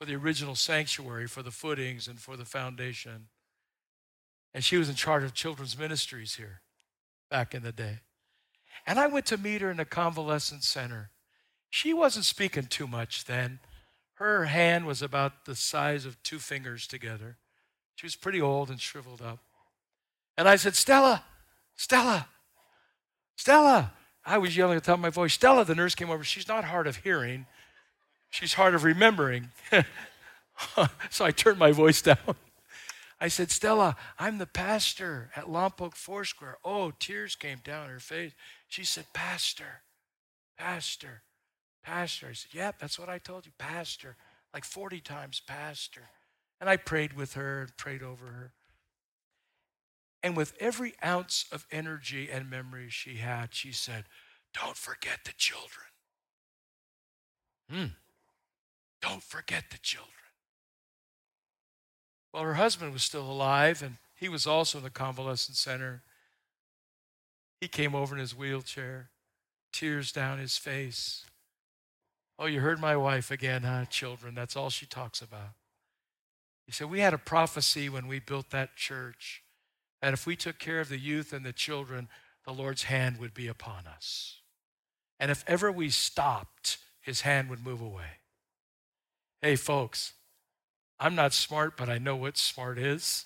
for 0.00 0.04
the 0.04 0.16
original 0.16 0.56
sanctuary, 0.56 1.28
for 1.28 1.44
the 1.44 1.52
footings, 1.52 2.08
and 2.08 2.18
for 2.18 2.36
the 2.36 2.44
foundation. 2.44 3.28
And 4.52 4.64
she 4.64 4.76
was 4.76 4.88
in 4.88 4.96
charge 4.96 5.22
of 5.22 5.32
children's 5.32 5.78
ministries 5.78 6.34
here 6.34 6.62
back 7.30 7.54
in 7.54 7.62
the 7.62 7.70
day. 7.70 8.00
And 8.84 8.98
I 8.98 9.06
went 9.06 9.26
to 9.26 9.38
meet 9.38 9.60
her 9.60 9.70
in 9.70 9.76
the 9.76 9.84
convalescent 9.84 10.64
center. 10.64 11.10
She 11.70 11.94
wasn't 11.94 12.24
speaking 12.24 12.66
too 12.66 12.88
much 12.88 13.26
then. 13.26 13.60
Her 14.14 14.46
hand 14.46 14.84
was 14.84 15.00
about 15.00 15.44
the 15.44 15.54
size 15.54 16.04
of 16.04 16.20
two 16.24 16.40
fingers 16.40 16.88
together. 16.88 17.36
She 17.94 18.06
was 18.06 18.16
pretty 18.16 18.40
old 18.40 18.70
and 18.70 18.80
shriveled 18.80 19.22
up. 19.22 19.38
And 20.36 20.48
I 20.48 20.56
said, 20.56 20.74
Stella, 20.74 21.22
Stella, 21.76 22.26
Stella. 23.36 23.92
I 24.26 24.38
was 24.38 24.56
yelling 24.56 24.76
at 24.76 24.82
the 24.82 24.86
top 24.86 24.98
of 24.98 25.02
my 25.02 25.10
voice. 25.10 25.34
Stella, 25.34 25.64
the 25.64 25.76
nurse 25.76 25.94
came 25.94 26.10
over. 26.10 26.24
She's 26.24 26.48
not 26.48 26.64
hard 26.64 26.86
of 26.88 26.96
hearing, 26.96 27.46
she's 28.28 28.54
hard 28.54 28.74
of 28.74 28.84
remembering. 28.84 29.50
so 31.10 31.24
I 31.24 31.30
turned 31.30 31.58
my 31.58 31.72
voice 31.72 32.02
down. 32.02 32.18
I 33.18 33.28
said, 33.28 33.50
Stella, 33.50 33.96
I'm 34.18 34.38
the 34.38 34.46
pastor 34.46 35.30
at 35.34 35.46
Lompoc 35.46 35.94
Foursquare. 35.94 36.58
Oh, 36.64 36.92
tears 36.98 37.34
came 37.34 37.60
down 37.64 37.88
her 37.88 37.98
face. 37.98 38.32
She 38.68 38.84
said, 38.84 39.06
Pastor, 39.14 39.82
Pastor, 40.58 41.22
Pastor. 41.82 42.26
I 42.28 42.32
said, 42.32 42.52
Yep, 42.52 42.78
that's 42.80 42.98
what 42.98 43.08
I 43.08 43.18
told 43.18 43.46
you, 43.46 43.52
Pastor. 43.56 44.16
Like 44.52 44.64
40 44.64 45.00
times, 45.00 45.40
Pastor. 45.46 46.08
And 46.60 46.68
I 46.68 46.76
prayed 46.76 47.14
with 47.14 47.34
her 47.34 47.62
and 47.62 47.76
prayed 47.76 48.02
over 48.02 48.26
her. 48.26 48.52
And 50.26 50.36
with 50.36 50.54
every 50.58 50.94
ounce 51.04 51.44
of 51.52 51.68
energy 51.70 52.28
and 52.28 52.50
memory 52.50 52.88
she 52.90 53.18
had, 53.18 53.54
she 53.54 53.70
said, 53.70 54.06
Don't 54.52 54.76
forget 54.76 55.20
the 55.24 55.30
children. 55.36 55.86
Hmm. 57.70 57.94
Don't 59.00 59.22
forget 59.22 59.66
the 59.70 59.78
children. 59.78 60.10
Well, 62.34 62.42
her 62.42 62.54
husband 62.54 62.92
was 62.92 63.04
still 63.04 63.30
alive, 63.30 63.84
and 63.84 63.98
he 64.16 64.28
was 64.28 64.48
also 64.48 64.78
in 64.78 64.84
the 64.84 64.90
convalescent 64.90 65.56
center. 65.56 66.02
He 67.60 67.68
came 67.68 67.94
over 67.94 68.16
in 68.16 68.20
his 68.20 68.36
wheelchair, 68.36 69.10
tears 69.72 70.10
down 70.10 70.40
his 70.40 70.58
face. 70.58 71.24
Oh, 72.36 72.46
you 72.46 72.58
heard 72.58 72.80
my 72.80 72.96
wife 72.96 73.30
again, 73.30 73.62
huh? 73.62 73.84
Children, 73.84 74.34
that's 74.34 74.56
all 74.56 74.70
she 74.70 74.86
talks 74.86 75.22
about. 75.22 75.54
He 76.66 76.72
said, 76.72 76.90
We 76.90 76.98
had 76.98 77.14
a 77.14 77.18
prophecy 77.18 77.88
when 77.88 78.08
we 78.08 78.18
built 78.18 78.50
that 78.50 78.74
church 78.74 79.44
that 80.00 80.12
if 80.12 80.26
we 80.26 80.36
took 80.36 80.58
care 80.58 80.80
of 80.80 80.88
the 80.88 80.98
youth 80.98 81.32
and 81.32 81.44
the 81.44 81.52
children, 81.52 82.08
the 82.44 82.52
Lord's 82.52 82.84
hand 82.84 83.18
would 83.18 83.34
be 83.34 83.48
upon 83.48 83.86
us. 83.86 84.40
And 85.18 85.30
if 85.30 85.44
ever 85.46 85.72
we 85.72 85.90
stopped, 85.90 86.78
his 87.00 87.22
hand 87.22 87.48
would 87.50 87.64
move 87.64 87.80
away. 87.80 88.20
Hey, 89.40 89.56
folks, 89.56 90.12
I'm 90.98 91.14
not 91.14 91.32
smart, 91.32 91.76
but 91.76 91.88
I 91.88 91.98
know 91.98 92.16
what 92.16 92.36
smart 92.36 92.78
is. 92.78 93.24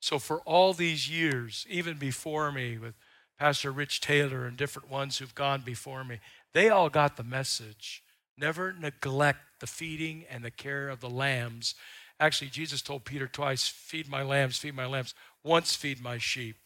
So, 0.00 0.18
for 0.18 0.40
all 0.40 0.72
these 0.72 1.10
years, 1.10 1.66
even 1.68 1.96
before 1.96 2.52
me, 2.52 2.78
with 2.78 2.94
Pastor 3.38 3.72
Rich 3.72 4.00
Taylor 4.00 4.46
and 4.46 4.56
different 4.56 4.90
ones 4.90 5.18
who've 5.18 5.34
gone 5.34 5.62
before 5.64 6.04
me, 6.04 6.20
they 6.52 6.68
all 6.68 6.88
got 6.88 7.16
the 7.16 7.24
message. 7.24 8.02
Never 8.36 8.72
neglect 8.72 9.40
the 9.60 9.66
feeding 9.66 10.24
and 10.30 10.44
the 10.44 10.50
care 10.50 10.88
of 10.88 11.00
the 11.00 11.10
lambs. 11.10 11.74
Actually, 12.20 12.50
Jesus 12.50 12.82
told 12.82 13.04
Peter 13.04 13.28
twice 13.28 13.68
feed 13.68 14.08
my 14.08 14.22
lambs, 14.22 14.58
feed 14.58 14.74
my 14.74 14.86
lambs. 14.86 15.14
Once, 15.44 15.74
feed 15.74 16.02
my 16.02 16.18
sheep. 16.18 16.56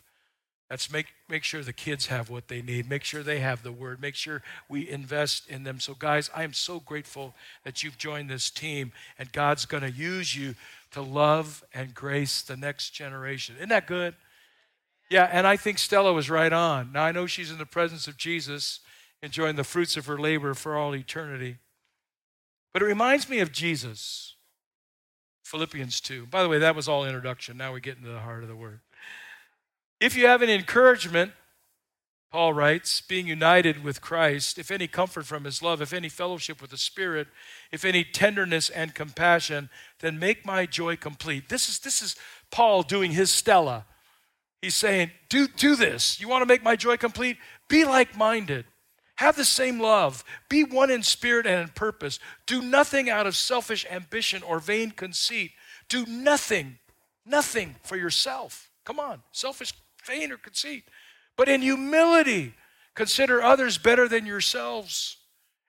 That's 0.72 0.90
make, 0.90 1.08
make 1.28 1.44
sure 1.44 1.62
the 1.62 1.74
kids 1.74 2.06
have 2.06 2.30
what 2.30 2.48
they 2.48 2.62
need. 2.62 2.88
Make 2.88 3.04
sure 3.04 3.22
they 3.22 3.40
have 3.40 3.62
the 3.62 3.70
word. 3.70 4.00
Make 4.00 4.14
sure 4.14 4.42
we 4.70 4.88
invest 4.88 5.46
in 5.50 5.64
them. 5.64 5.80
So, 5.80 5.92
guys, 5.92 6.30
I 6.34 6.44
am 6.44 6.54
so 6.54 6.80
grateful 6.80 7.34
that 7.64 7.82
you've 7.82 7.98
joined 7.98 8.30
this 8.30 8.48
team 8.48 8.92
and 9.18 9.30
God's 9.32 9.66
going 9.66 9.82
to 9.82 9.90
use 9.90 10.34
you 10.34 10.54
to 10.92 11.02
love 11.02 11.62
and 11.74 11.92
grace 11.92 12.40
the 12.40 12.56
next 12.56 12.90
generation. 12.90 13.56
Isn't 13.56 13.68
that 13.68 13.86
good? 13.86 14.14
Yeah, 15.10 15.28
and 15.30 15.46
I 15.46 15.58
think 15.58 15.76
Stella 15.76 16.14
was 16.14 16.30
right 16.30 16.54
on. 16.54 16.92
Now, 16.92 17.02
I 17.02 17.12
know 17.12 17.26
she's 17.26 17.50
in 17.50 17.58
the 17.58 17.66
presence 17.66 18.08
of 18.08 18.16
Jesus, 18.16 18.80
enjoying 19.22 19.56
the 19.56 19.64
fruits 19.64 19.98
of 19.98 20.06
her 20.06 20.18
labor 20.18 20.54
for 20.54 20.74
all 20.74 20.94
eternity. 20.94 21.58
But 22.72 22.80
it 22.80 22.86
reminds 22.86 23.28
me 23.28 23.40
of 23.40 23.52
Jesus. 23.52 24.36
Philippians 25.42 26.00
2. 26.00 26.26
By 26.26 26.42
the 26.42 26.48
way, 26.48 26.58
that 26.58 26.76
was 26.76 26.88
all 26.88 27.04
introduction. 27.04 27.56
Now 27.56 27.72
we 27.72 27.80
get 27.80 27.98
into 27.98 28.10
the 28.10 28.20
heart 28.20 28.42
of 28.42 28.48
the 28.48 28.56
word. 28.56 28.80
If 30.00 30.16
you 30.16 30.26
have 30.26 30.42
any 30.42 30.54
encouragement, 30.54 31.32
Paul 32.32 32.54
writes, 32.54 33.02
being 33.02 33.26
united 33.26 33.84
with 33.84 34.00
Christ, 34.00 34.58
if 34.58 34.70
any 34.70 34.88
comfort 34.88 35.26
from 35.26 35.44
his 35.44 35.62
love, 35.62 35.82
if 35.82 35.92
any 35.92 36.08
fellowship 36.08 36.62
with 36.62 36.70
the 36.70 36.78
Spirit, 36.78 37.28
if 37.70 37.84
any 37.84 38.04
tenderness 38.04 38.70
and 38.70 38.94
compassion, 38.94 39.68
then 40.00 40.18
make 40.18 40.46
my 40.46 40.64
joy 40.64 40.96
complete. 40.96 41.50
This 41.50 41.68
is, 41.68 41.80
this 41.80 42.00
is 42.00 42.16
Paul 42.50 42.82
doing 42.82 43.12
his 43.12 43.30
Stella. 43.30 43.84
He's 44.62 44.74
saying, 44.74 45.10
do, 45.28 45.46
do 45.46 45.76
this. 45.76 46.20
You 46.20 46.28
want 46.28 46.40
to 46.40 46.46
make 46.46 46.62
my 46.62 46.74
joy 46.74 46.96
complete? 46.96 47.36
Be 47.68 47.84
like 47.84 48.16
minded. 48.16 48.64
Have 49.22 49.36
the 49.36 49.44
same 49.44 49.78
love. 49.78 50.24
Be 50.48 50.64
one 50.64 50.90
in 50.90 51.04
spirit 51.04 51.46
and 51.46 51.60
in 51.60 51.68
purpose. 51.68 52.18
Do 52.44 52.60
nothing 52.60 53.08
out 53.08 53.24
of 53.24 53.36
selfish 53.36 53.86
ambition 53.88 54.42
or 54.42 54.58
vain 54.58 54.90
conceit. 54.90 55.52
Do 55.88 56.04
nothing, 56.06 56.80
nothing 57.24 57.76
for 57.84 57.96
yourself. 57.96 58.68
Come 58.84 58.98
on, 58.98 59.22
selfish 59.30 59.74
vain 60.04 60.32
or 60.32 60.38
conceit, 60.38 60.86
but 61.36 61.48
in 61.48 61.62
humility, 61.62 62.54
consider 62.96 63.40
others 63.40 63.78
better 63.78 64.08
than 64.08 64.26
yourselves. 64.26 65.18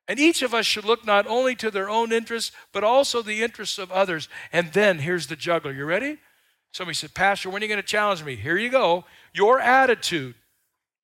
And 0.08 0.20
each 0.20 0.42
of 0.42 0.56
us 0.56 0.66
should 0.66 0.84
look 0.84 1.06
not 1.06 1.28
only 1.28 1.54
to 1.58 1.70
their 1.70 1.92
own 1.92 2.12
interests, 2.12 2.52
but 2.72 2.84
also 2.84 3.22
the 3.22 3.44
interests 3.44 3.78
of 3.78 3.92
others. 3.92 4.30
And 4.52 4.74
then 4.74 4.98
here's 4.98 5.28
the 5.28 5.36
juggler. 5.36 5.74
You 5.74 5.86
ready? 5.86 6.18
Somebody 6.72 6.96
said, 6.96 7.14
Pastor, 7.14 7.52
when 7.52 7.62
are 7.62 7.66
you 7.66 7.70
going 7.70 7.80
to 7.80 7.88
challenge 7.88 8.24
me? 8.24 8.36
Here 8.36 8.58
you 8.58 8.70
go. 8.70 9.06
Your 9.32 9.60
attitude, 9.60 10.34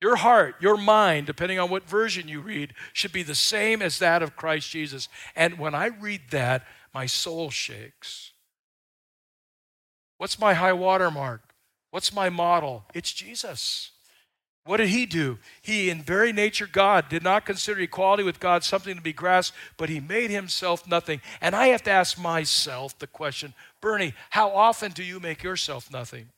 your 0.01 0.15
heart, 0.17 0.55
your 0.61 0.77
mind, 0.77 1.27
depending 1.27 1.59
on 1.59 1.69
what 1.69 1.87
version 1.87 2.27
you 2.27 2.39
read, 2.39 2.73
should 2.93 3.11
be 3.11 3.23
the 3.23 3.35
same 3.35 3.81
as 3.81 3.99
that 3.99 4.23
of 4.23 4.35
Christ 4.35 4.69
Jesus. 4.69 5.09
And 5.35 5.59
when 5.59 5.75
I 5.75 5.87
read 5.87 6.21
that, 6.31 6.65
my 6.93 7.05
soul 7.05 7.49
shakes. 7.49 8.31
What's 10.17 10.39
my 10.39 10.53
high 10.53 10.73
water 10.73 11.11
mark? 11.11 11.41
What's 11.91 12.13
my 12.13 12.29
model? 12.29 12.85
It's 12.93 13.11
Jesus. 13.11 13.91
What 14.65 14.77
did 14.77 14.89
he 14.89 15.05
do? 15.05 15.39
He, 15.61 15.89
in 15.89 16.03
very 16.03 16.31
nature 16.31 16.67
God, 16.67 17.09
did 17.09 17.23
not 17.23 17.45
consider 17.45 17.79
equality 17.81 18.23
with 18.23 18.39
God 18.39 18.63
something 18.63 18.95
to 18.95 19.01
be 19.01 19.13
grasped, 19.13 19.57
but 19.77 19.89
he 19.89 19.99
made 19.99 20.29
himself 20.29 20.87
nothing. 20.87 21.21
And 21.41 21.55
I 21.55 21.67
have 21.67 21.81
to 21.83 21.91
ask 21.91 22.19
myself 22.19 22.97
the 22.99 23.07
question 23.07 23.53
Bernie, 23.81 24.13
how 24.29 24.49
often 24.49 24.91
do 24.91 25.03
you 25.03 25.19
make 25.19 25.41
yourself 25.41 25.91
nothing? 25.91 26.29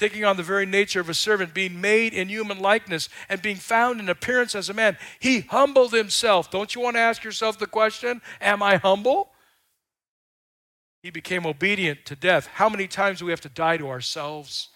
Taking 0.00 0.24
on 0.24 0.38
the 0.38 0.42
very 0.42 0.64
nature 0.64 0.98
of 1.00 1.10
a 1.10 1.14
servant, 1.14 1.52
being 1.52 1.78
made 1.78 2.14
in 2.14 2.30
human 2.30 2.58
likeness, 2.58 3.10
and 3.28 3.42
being 3.42 3.56
found 3.56 4.00
in 4.00 4.08
appearance 4.08 4.54
as 4.54 4.70
a 4.70 4.72
man, 4.72 4.96
he 5.18 5.40
humbled 5.40 5.92
himself. 5.92 6.50
Don't 6.50 6.74
you 6.74 6.80
want 6.80 6.96
to 6.96 7.00
ask 7.00 7.22
yourself 7.22 7.58
the 7.58 7.66
question 7.66 8.22
Am 8.40 8.62
I 8.62 8.76
humble? 8.76 9.28
He 11.02 11.10
became 11.10 11.44
obedient 11.44 12.06
to 12.06 12.16
death. 12.16 12.46
How 12.46 12.70
many 12.70 12.88
times 12.88 13.18
do 13.18 13.26
we 13.26 13.30
have 13.30 13.42
to 13.42 13.50
die 13.50 13.76
to 13.76 13.90
ourselves, 13.90 14.70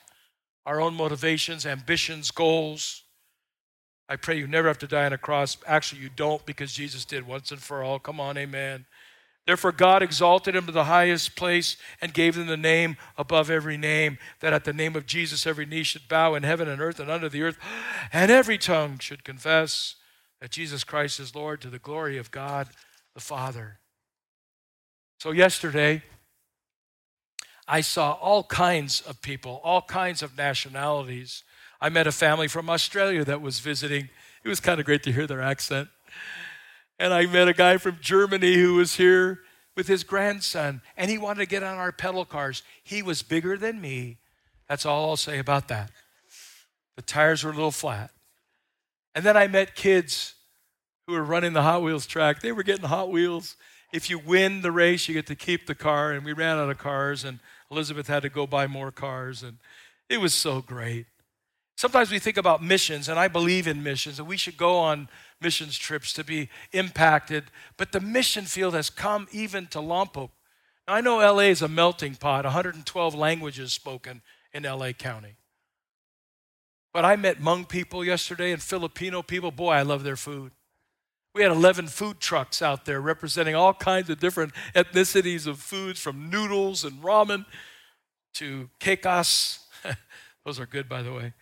our 0.67 0.79
own 0.79 0.95
motivations, 0.95 1.65
ambitions, 1.65 2.31
goals? 2.31 3.05
I 4.07 4.17
pray 4.17 4.37
you 4.37 4.47
never 4.47 4.69
have 4.69 4.79
to 4.81 4.87
die 4.87 5.07
on 5.07 5.15
a 5.15 5.19
cross. 5.19 5.57
Actually, 5.67 6.03
you 6.03 6.11
don't 6.15 6.45
because 6.45 6.75
Jesus 6.75 7.07
did 7.07 7.27
once 7.27 7.51
and 7.51 7.63
for 7.63 7.83
all. 7.83 7.99
Come 7.99 8.21
on, 8.21 8.37
amen. 8.37 8.85
Therefore, 9.47 9.73
God 9.73 10.03
exalted 10.03 10.57
him 10.57 10.65
to 10.67 10.73
the 10.73 10.85
highest 10.85 11.37
place 11.37 11.77
and 12.01 12.15
gave 12.15 12.37
him 12.37 12.47
the 12.47 12.57
name 12.57 12.97
above 13.19 13.51
every 13.51 13.77
name, 13.77 14.19
that 14.41 14.55
at 14.55 14.65
the 14.65 14.73
name 14.73 14.97
of 14.97 15.07
Jesus 15.07 15.47
every 15.47 15.67
knee 15.67 15.83
should 15.83 16.09
bow 16.09 16.35
in 16.35 16.45
heaven 16.45 16.67
and 16.67 16.81
earth 16.81 16.99
and 16.99 17.11
under 17.11 17.29
the 17.29 17.43
earth, 17.43 17.59
and 18.13 18.31
every 18.31 18.57
tongue 18.57 18.99
should 18.99 19.23
confess 19.23 19.97
that 20.41 20.51
Jesus 20.51 20.83
Christ 20.83 21.21
is 21.21 21.35
Lord 21.35 21.61
to 21.61 21.69
the 21.69 21.79
glory 21.79 22.17
of 22.17 22.31
God 22.31 22.69
the 23.15 23.21
Father. 23.21 23.79
So, 25.19 25.31
yesterday, 25.31 26.03
I 27.67 27.81
saw 27.81 28.13
all 28.13 28.45
kinds 28.45 29.01
of 29.03 29.23
people, 29.23 29.61
all 29.63 29.83
kinds 29.83 30.23
of 30.23 30.37
nationalities. 30.37 31.45
I 31.81 31.89
met 31.89 32.07
a 32.07 32.13
family 32.13 32.49
from 32.49 32.69
Australia 32.69 33.25
that 33.25 33.41
was 33.41 33.61
visiting. 33.61 34.09
It 34.43 34.49
was 34.49 34.61
kind 34.61 34.81
of 34.81 34.87
great 34.87 35.03
to 35.05 35.13
hear 35.13 35.27
their 35.27 35.41
accent. 35.41 35.89
And 36.99 37.13
I 37.13 37.27
met 37.27 37.49
a 37.49 37.53
guy 37.53 37.77
from 37.77 37.99
Germany 38.01 38.55
who 38.55 38.75
was 38.75 38.97
here 38.97 39.41
with 39.77 39.89
his 39.89 40.05
grandson, 40.05 40.81
and 40.97 41.11
he 41.11 41.19
wanted 41.19 41.41
to 41.41 41.47
get 41.47 41.63
on 41.63 41.77
our 41.77 41.91
pedal 41.91 42.25
cars. 42.25 42.63
He 42.83 43.03
was 43.03 43.23
bigger 43.23 43.57
than 43.57 43.81
me. 43.81 44.19
That's 44.69 44.87
all 44.87 45.11
I'll 45.11 45.17
say 45.17 45.39
about 45.39 45.69
that. 45.69 45.91
The 46.97 47.03
tires 47.03 47.43
were 47.43 47.51
a 47.51 47.55
little 47.55 47.73
flat. 47.73 48.11
And 49.15 49.25
then 49.25 49.37
I 49.37 49.49
met 49.49 49.75
kids 49.75 50.35
who 51.07 51.15
were 51.15 51.25
running 51.25 51.53
the 51.53 51.63
Hot 51.63 51.83
Wheels 51.83 52.07
track. 52.07 52.41
They 52.41 52.53
were 52.53 52.63
getting 52.63 52.87
Hot 52.87 53.11
Wheels. 53.11 53.57
If 53.93 54.09
you 54.09 54.19
win 54.19 54.63
the 54.63 54.73
race, 54.73 55.09
you 55.09 55.15
get 55.15 55.27
to 55.27 55.37
keep 55.37 55.67
the 55.67 55.75
car. 55.75 56.13
And 56.13 56.25
we 56.25 56.33
ran 56.33 56.59
out 56.59 56.71
of 56.71 56.79
cars, 56.79 57.25
and 57.25 57.41
Elizabeth 57.71 58.07
had 58.07 58.23
to 58.23 58.29
go 58.29 58.47
buy 58.47 58.67
more 58.67 58.93
cars. 58.93 59.43
And 59.43 59.59
it 60.09 60.21
was 60.21 60.35
so 60.35 60.61
great. 60.61 61.07
Sometimes 61.77 62.11
we 62.11 62.19
think 62.19 62.37
about 62.37 62.63
missions, 62.63 63.09
and 63.09 63.19
I 63.19 63.29
believe 63.29 63.67
in 63.67 63.83
missions, 63.83 64.19
and 64.19 64.29
we 64.29 64.37
should 64.37 64.57
go 64.57 64.79
on 64.79 65.09
missions 65.41 65.77
trips 65.77 66.13
to 66.15 66.25
be 66.25 66.49
impacted. 66.73 67.45
But 67.77 67.93
the 67.93 68.01
mission 68.01 68.45
field 68.45 68.75
has 68.75 68.91
come 68.91 69.27
even 69.33 69.67
to 69.69 69.79
Lompoc. 69.79 70.31
Now, 70.87 70.95
I 70.95 71.01
know 71.01 71.19
LA 71.19 71.51
is 71.51 71.63
a 71.63 71.69
melting 71.69 72.15
pot, 72.15 72.45
112 72.45 73.15
languages 73.15 73.73
spoken 73.73 74.23
in 74.53 74.63
LA 74.63 74.93
County. 74.93 75.37
But 76.93 77.05
I 77.05 77.17
met 77.17 77.41
Hmong 77.41 77.69
people 77.69 78.05
yesterday 78.05 78.53
and 78.53 78.63
Filipino 78.63 79.21
people. 79.21 79.51
Boy, 79.51 79.73
I 79.73 79.83
love 79.83 80.05
their 80.05 80.17
food. 80.17 80.53
We 81.35 81.43
had 81.43 81.51
11 81.51 81.89
food 81.89 82.21
trucks 82.21 82.63
out 82.63 82.85
there 82.85 83.01
representing 83.01 83.57
all 83.57 83.75
kinds 83.75 84.09
of 84.09 84.21
different 84.21 84.53
ethnicities 84.77 85.49
of 85.49 85.59
foods 85.59 86.01
from 86.01 86.31
noodles 86.31 86.85
and 86.85 87.03
ramen 87.03 87.47
to 88.35 88.71
quecas. 88.79 89.59
Those 90.45 90.61
are 90.61 90.67
good, 90.67 90.89
by 90.89 91.03
the 91.03 91.13
way. 91.13 91.33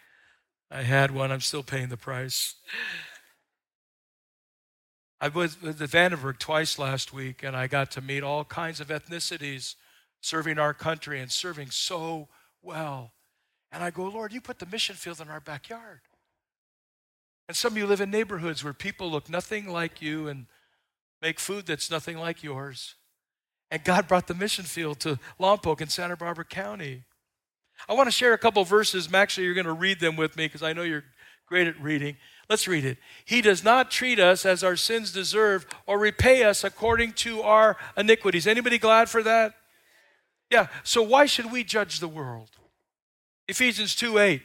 I 0.73 0.83
had 0.83 1.11
one, 1.11 1.31
I'm 1.31 1.41
still 1.41 1.63
paying 1.63 1.89
the 1.89 1.99
price. 1.99 2.55
I 5.21 5.29
was 5.29 5.57
at 5.63 5.77
Vandenberg 5.77 6.39
twice 6.39 6.79
last 6.79 7.13
week, 7.13 7.43
and 7.43 7.55
I 7.55 7.67
got 7.67 7.91
to 7.93 8.01
meet 8.01 8.23
all 8.23 8.45
kinds 8.45 8.81
of 8.81 8.89
ethnicities 8.89 9.75
serving 10.23 10.59
our 10.59 10.73
country 10.73 11.21
and 11.21 11.31
serving 11.31 11.71
so 11.71 12.29
well. 12.63 13.13
And 13.71 13.85
I 13.85 13.91
go, 13.91 14.05
Lord, 14.05 14.33
you 14.33 14.41
put 14.41 14.59
the 14.59 14.67
mission 14.67 14.97
field 14.97 15.21
in 15.21 15.29
our 15.29 15.41
backyard. 15.41 16.01
And 17.49 17.57
some 17.57 17.75
of 17.75 17.79
you 17.79 17.87
live 17.87 18.01
in 18.01 18.11
neighborhoods 18.11 18.65
where 18.65 18.73
people 18.73 19.11
look 19.11 19.29
nothing 19.29 19.69
like 19.69 20.01
you 20.01 20.27
and 20.27 20.47
make 21.21 21.39
food 21.39 21.67
that's 21.67 21.91
nothing 21.91 22.17
like 22.17 22.43
yours. 22.43 22.95
And 23.71 23.85
God 23.85 24.09
brought 24.09 24.27
the 24.27 24.35
mission 24.35 24.65
field 24.65 25.01
to 25.01 25.19
Lompoc 25.39 25.81
in 25.83 25.89
Santa 25.89 26.17
Barbara 26.17 26.45
County. 26.47 27.05
I 27.89 27.95
want 27.95 28.07
to 28.07 28.13
share 28.13 28.33
a 28.33 28.39
couple 28.39 28.65
verses. 28.65 29.13
Actually, 29.13 29.45
you're 29.45 29.55
going 29.55 29.67
to 29.67 29.73
read 29.73 30.01
them 30.01 30.17
with 30.17 30.37
me 30.37 30.47
because 30.47 30.63
I 30.63 30.73
know 30.73 30.83
you're 30.83 31.05
great 31.47 31.67
at 31.67 31.81
reading. 31.81 32.17
Let's 32.49 32.69
read 32.69 32.85
it. 32.85 32.99
He 33.25 33.41
does 33.41 33.65
not 33.65 33.91
treat 33.91 34.19
us 34.19 34.45
as 34.45 34.63
our 34.63 34.77
sins 34.77 35.13
deserve 35.13 35.67
or 35.87 35.99
repay 35.99 36.45
us 36.45 36.65
according 36.65 37.13
to 37.15 37.43
our 37.43 37.77
iniquities. 37.97 38.47
Anybody 38.47 38.79
glad 38.79 39.09
for 39.09 39.23
that? 39.23 39.55
Yeah, 40.51 40.67
so 40.83 41.03
why 41.03 41.27
should 41.27 41.51
we 41.51 41.65
judge 41.65 42.01
the 42.01 42.09
world? 42.09 42.51
Ephesians 43.49 43.95
2 43.97 44.19
8. 44.19 44.43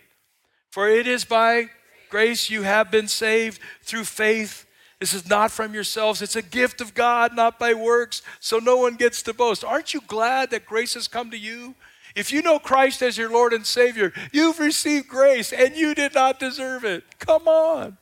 For 0.72 0.88
it 0.88 1.08
is 1.08 1.25
by 1.25 1.70
grace 2.10 2.50
you 2.50 2.62
have 2.62 2.91
been 2.91 3.08
saved 3.08 3.62
through 3.82 4.06
faith. 4.06 4.65
This 5.00 5.13
is 5.13 5.29
not 5.29 5.51
from 5.51 5.74
yourselves, 5.74 6.22
it's 6.22 6.36
a 6.36 6.41
gift 6.41 6.82
of 6.82 6.94
God, 6.94 7.36
not 7.36 7.60
by 7.60 7.74
works, 7.74 8.22
so 8.39 8.58
no 8.58 8.77
one 8.77 8.96
gets 8.96 9.22
to 9.24 9.34
boast. 9.34 9.63
Aren't 9.63 9.94
you 9.94 10.01
glad 10.08 10.50
that 10.51 10.65
grace 10.65 10.96
has 10.96 11.08
come 11.08 11.29
to 11.32 11.38
you? 11.38 11.75
If 12.18 12.32
you 12.32 12.42
know 12.42 12.58
Christ 12.58 13.04
as 13.04 13.16
your 13.16 13.30
Lord 13.30 13.54
and 13.54 13.64
Savior, 13.64 14.12
you've 14.32 14.60
received 14.60 15.08
grace 15.08 15.54
and 15.54 15.76
you 15.76 15.94
did 15.94 16.16
not 16.16 16.40
deserve 16.40 16.84
it. 16.84 17.04
Come 17.20 17.48
on. 17.48 18.00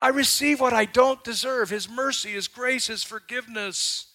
I 0.00 0.08
receive 0.08 0.60
what 0.60 0.72
I 0.72 0.86
don't 0.86 1.22
deserve 1.22 1.68
His 1.68 1.90
mercy, 1.90 2.30
His 2.30 2.48
grace, 2.48 2.86
His 2.86 3.04
forgiveness. 3.04 4.06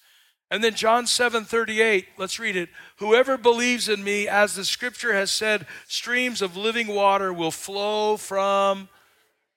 And 0.49 0.63
then 0.63 0.73
John 0.73 1.05
7 1.05 1.45
38, 1.45 2.07
let's 2.17 2.39
read 2.39 2.55
it. 2.55 2.69
Whoever 2.97 3.37
believes 3.37 3.87
in 3.87 4.03
me, 4.03 4.27
as 4.27 4.55
the 4.55 4.65
scripture 4.65 5.13
has 5.13 5.31
said, 5.31 5.67
streams 5.87 6.41
of 6.41 6.57
living 6.57 6.87
water 6.87 7.31
will 7.31 7.51
flow 7.51 8.17
from. 8.17 8.89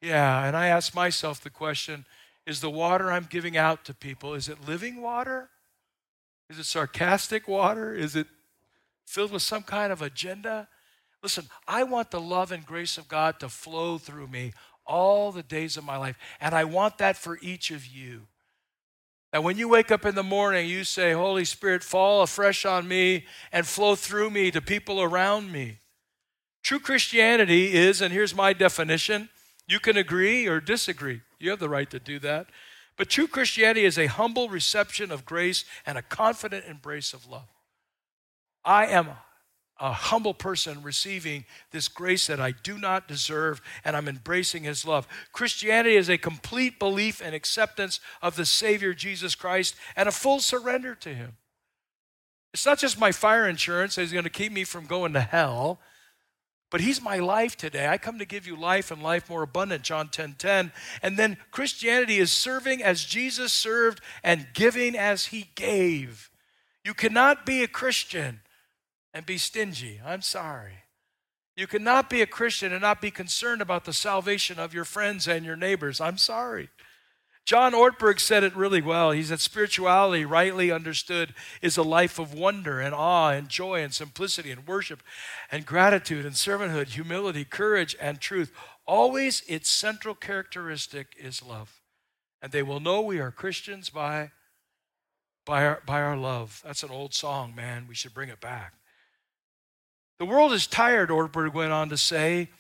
Yeah, 0.03 0.45
and 0.45 0.55
I 0.55 0.67
ask 0.67 0.95
myself 0.95 1.41
the 1.41 1.49
question 1.49 2.05
is 2.47 2.61
the 2.61 2.69
water 2.69 3.11
I'm 3.11 3.27
giving 3.31 3.57
out 3.57 3.87
to 3.87 3.95
people, 3.95 4.35
is 4.35 4.51
it 4.51 4.69
living 4.69 5.01
water? 5.01 5.49
Is 6.51 6.59
it 6.59 6.65
sarcastic 6.65 7.49
water? 7.49 7.95
Is 7.95 8.15
it 8.17 8.27
filled 9.11 9.33
with 9.33 9.43
some 9.43 9.63
kind 9.63 9.93
of 9.93 10.03
agenda? 10.03 10.69
Listen, 11.23 11.47
I 11.67 11.83
want 11.83 12.11
the 12.11 12.21
love 12.21 12.53
and 12.53 12.65
grace 12.65 12.97
of 12.97 13.09
God 13.09 13.41
to 13.41 13.49
flow 13.49 13.99
through 13.99 14.29
me 14.29 14.53
all 14.87 15.33
the 15.33 15.43
days 15.43 15.77
of 15.77 15.85
my 15.85 15.97
life. 15.97 16.17
And 16.41 16.55
I 16.55 16.65
want 16.65 16.99
that 16.99 17.17
for 17.17 17.39
each 17.43 17.71
of 17.71 17.87
you. 17.87 18.29
That 19.33 19.45
when 19.45 19.57
you 19.57 19.69
wake 19.69 19.91
up 19.91 20.05
in 20.07 20.15
the 20.15 20.23
morning, 20.23 20.69
you 20.69 20.85
say, 20.85 21.13
Holy 21.13 21.45
Spirit, 21.45 21.85
fall 21.85 22.23
afresh 22.23 22.65
on 22.65 22.89
me 22.89 23.27
and 23.53 23.67
flow 23.67 23.95
through 23.95 24.31
me 24.31 24.51
to 24.51 24.61
people 24.61 25.03
around 25.03 25.53
me. 25.53 25.79
True 26.63 26.81
Christianity 26.81 27.75
is, 27.75 28.01
and 28.01 28.13
here's 28.13 28.35
my 28.35 28.53
definition 28.53 29.29
you 29.67 29.79
can 29.79 29.97
agree 29.97 30.49
or 30.49 30.61
disagree. 30.61 31.21
You 31.39 31.51
have 31.51 31.61
the 31.61 31.69
right 31.69 31.89
to 31.91 32.01
do 32.01 32.19
that. 32.21 32.47
But 32.97 33.09
true 33.09 33.29
Christianity 33.29 33.85
is 33.85 33.99
a 33.99 34.07
humble 34.07 34.49
reception 34.49 35.13
of 35.13 35.25
grace 35.25 35.65
and 35.87 35.97
a 35.97 36.03
confident 36.03 36.65
embrace 36.67 37.15
of 37.15 37.27
love. 37.29 37.49
I 38.65 38.87
am 38.87 39.11
a 39.81 39.93
humble 39.93 40.35
person 40.35 40.83
receiving 40.83 41.47
this 41.71 41.89
grace 41.89 42.27
that 42.27 42.39
I 42.39 42.53
do 42.53 42.77
not 42.77 43.09
deserve, 43.09 43.63
and 43.83 43.97
I'm 43.97 44.09
embracing 44.09 44.63
his 44.63 44.85
love. 44.85 45.09
Christianity 45.33 45.97
is 45.97 46.11
a 46.11 46.19
complete 46.19 46.79
belief 46.79 47.23
and 47.25 47.35
acceptance 47.35 47.99
of 48.21 48.37
the 48.37 48.45
Savior 48.45 48.93
Jesus 48.93 49.35
Christ 49.35 49.75
and 49.97 50.09
a 50.09 50.13
full 50.13 50.41
surrender 50.41 50.95
to 50.97 51.15
him. 51.15 51.39
It's 52.53 52.67
not 52.67 52.79
just 52.79 52.99
my 52.99 53.13
fire 53.13 53.49
insurance 53.49 53.95
that 53.95 54.03
is 54.03 54.13
going 54.13 54.25
to 54.25 54.31
keep 54.31 54.53
me 54.53 54.65
from 54.65 54.87
going 54.87 55.15
to 55.15 55.21
hell, 55.21 55.81
but 56.71 56.83
he's 56.83 57.01
my 57.01 57.19
life 57.19 57.57
today. 57.57 57.89
I 57.89 57.97
come 57.97 58.19
to 58.19 58.25
give 58.25 58.47
you 58.47 58.57
life 58.57 58.91
and 58.91 59.03
life 59.03 59.31
more 59.31 59.43
abundant, 59.43 59.83
John 59.83 60.09
10 60.09 60.35
10. 60.39 60.73
And 61.03 61.17
then 61.17 61.39
Christianity 61.51 62.19
is 62.19 62.31
serving 62.31 62.83
as 62.83 63.05
Jesus 63.05 63.53
served 63.53 64.01
and 64.23 64.49
giving 64.53 64.97
as 64.97 65.27
he 65.27 65.51
gave. 65.55 66.31
You 66.85 66.95
cannot 66.95 67.45
be 67.45 67.63
a 67.63 67.69
Christian 67.69 68.41
and 69.13 69.27
be 69.27 69.39
stingy. 69.39 70.01
I'm 70.05 70.23
sorry. 70.23 70.85
You 71.57 71.67
cannot 71.67 72.09
be 72.09 72.23
a 72.23 72.27
Christian 72.27 72.73
and 72.73 72.81
not 72.81 73.01
be 73.01 73.11
concerned 73.11 73.61
about 73.61 73.85
the 73.85 73.93
salvation 73.93 74.59
of 74.59 74.73
your 74.73 74.85
friends 74.85 75.29
and 75.29 75.45
your 75.45 75.57
neighbors. 75.57 76.01
I'm 76.01 76.17
sorry. 76.17 76.71
John 77.45 77.73
Ortberg 77.73 78.21
said 78.21 78.45
it 78.45 78.55
really 78.55 78.81
well. 78.81 79.11
He 79.11 79.23
said, 79.23 79.41
Spirituality, 79.41 80.25
rightly 80.25 80.71
understood, 80.71 81.35
is 81.61 81.77
a 81.77 81.83
life 81.83 82.19
of 82.19 82.33
wonder 82.33 82.81
and 82.81 82.95
awe 82.95 83.31
and 83.31 83.49
joy 83.49 83.83
and 83.83 83.93
simplicity 83.93 84.51
and 84.51 84.67
worship 84.67 85.03
and 85.51 85.67
gratitude 85.67 86.25
and 86.25 86.35
servanthood, 86.35 86.89
humility, 86.89 87.45
courage, 87.45 87.97
and 88.01 88.21
truth. 88.21 88.53
Always 88.87 89.43
its 89.49 89.69
central 89.71 90.15
characteristic 90.15 91.09
is 91.19 91.43
love. 91.43 91.81
And 92.41 92.53
they 92.53 92.63
will 92.63 92.81
know 92.81 93.01
we 93.01 93.19
are 93.19 93.31
Christians 93.31 93.91
by, 93.91 94.31
by, 95.45 95.67
our, 95.67 95.83
by 95.85 96.01
our 96.01 96.17
love. 96.17 96.63
That's 96.65 96.85
an 96.85 96.91
old 96.91 97.15
song, 97.15 97.55
man. 97.55 97.87
We 97.89 97.95
should 97.95 98.15
bring 98.15 98.29
it 98.29 98.41
back. 98.41 98.75
The 100.21 100.27
world 100.27 100.53
is 100.53 100.67
tired, 100.67 101.09
Ortberg 101.09 101.55
went 101.55 101.73
on 101.73 101.89
to 101.89 101.97
say, 101.97 102.51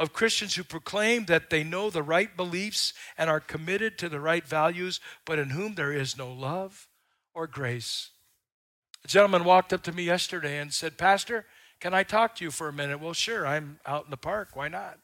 of 0.00 0.12
Christians 0.12 0.56
who 0.56 0.64
proclaim 0.64 1.26
that 1.26 1.50
they 1.50 1.62
know 1.62 1.88
the 1.88 2.02
right 2.02 2.36
beliefs 2.36 2.92
and 3.16 3.30
are 3.30 3.38
committed 3.38 3.96
to 3.98 4.08
the 4.08 4.18
right 4.18 4.44
values, 4.44 4.98
but 5.24 5.38
in 5.38 5.50
whom 5.50 5.76
there 5.76 5.92
is 5.92 6.18
no 6.18 6.28
love 6.28 6.88
or 7.32 7.46
grace. 7.46 8.10
A 9.04 9.08
gentleman 9.08 9.44
walked 9.44 9.72
up 9.72 9.84
to 9.84 9.92
me 9.92 10.02
yesterday 10.02 10.58
and 10.58 10.74
said, 10.74 10.98
Pastor, 10.98 11.46
can 11.78 11.94
I 11.94 12.02
talk 12.02 12.34
to 12.34 12.44
you 12.44 12.50
for 12.50 12.66
a 12.66 12.72
minute? 12.72 12.98
Well, 12.98 13.12
sure, 13.12 13.46
I'm 13.46 13.78
out 13.86 14.06
in 14.06 14.10
the 14.10 14.16
park. 14.16 14.48
Why 14.54 14.66
not? 14.66 14.98